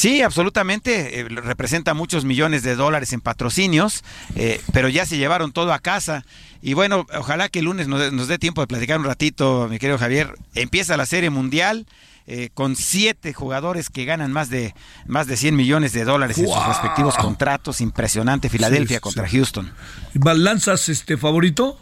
[0.01, 1.21] Sí, absolutamente.
[1.21, 4.03] Eh, representa muchos millones de dólares en patrocinios,
[4.35, 6.25] eh, pero ya se llevaron todo a casa.
[6.63, 9.99] Y bueno, ojalá que el lunes nos, dé tiempo de platicar un ratito, mi querido
[9.99, 10.37] Javier.
[10.55, 11.87] Empieza la Serie Mundial.
[12.27, 14.73] Eh, con siete jugadores que ganan más de
[15.07, 17.81] más de 100 millones de dólares en sus respectivos contratos.
[17.81, 18.49] Impresionante.
[18.49, 19.73] Filadelfia contra Houston.
[20.15, 21.77] ¿Lanzas este favorito?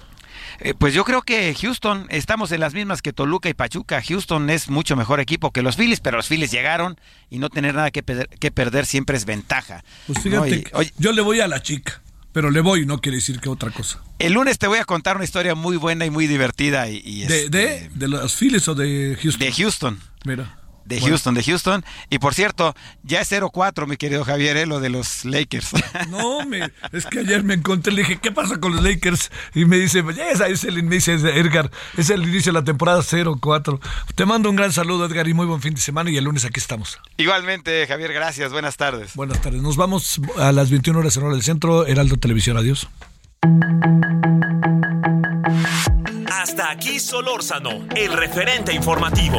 [0.61, 4.03] Eh, pues yo creo que Houston, estamos en las mismas que Toluca y Pachuca.
[4.03, 6.99] Houston es mucho mejor equipo que los Phillies, pero los Phillies llegaron
[7.31, 9.85] y no tener nada que, perder, siempre es ventaja.
[10.07, 10.65] Pues fíjate,
[10.99, 12.03] yo le voy a la chica,
[12.33, 14.03] pero le voy, no quiere decir que otra cosa.
[14.19, 16.89] El lunes te voy a contar una historia muy buena y muy divertida.
[16.89, 19.41] Y, ¿De, de, este, ¿De los Phillies o de Houston?
[19.41, 20.01] De Houston.
[20.25, 20.58] Mira
[20.89, 21.85] de Houston, de Houston.
[22.11, 24.67] Y por cierto, ya es 0-4, mi querido Javier, ¿eh?
[24.67, 25.73] lo de los Lakers.
[26.09, 29.31] No, me, es que ayer me encontré, le dije, ¿qué pasa con los Lakers?
[29.55, 33.81] Y me dice, ya es el inicio, Edgar, es el inicio de la temporada 0-4.
[34.15, 36.11] Te mando un gran saludo, Edgar, y muy buen fin de semana.
[36.11, 36.99] Y el lunes aquí estamos.
[37.17, 38.53] Igualmente, Javier, gracias.
[38.53, 39.15] Buenas tardes.
[39.15, 39.61] Buenas tardes.
[39.61, 42.57] Nos vamos a las 21 horas en hora del centro, Heraldo Televisión.
[42.57, 42.89] Adiós.
[46.31, 49.39] Hasta aquí Solórzano, el referente informativo.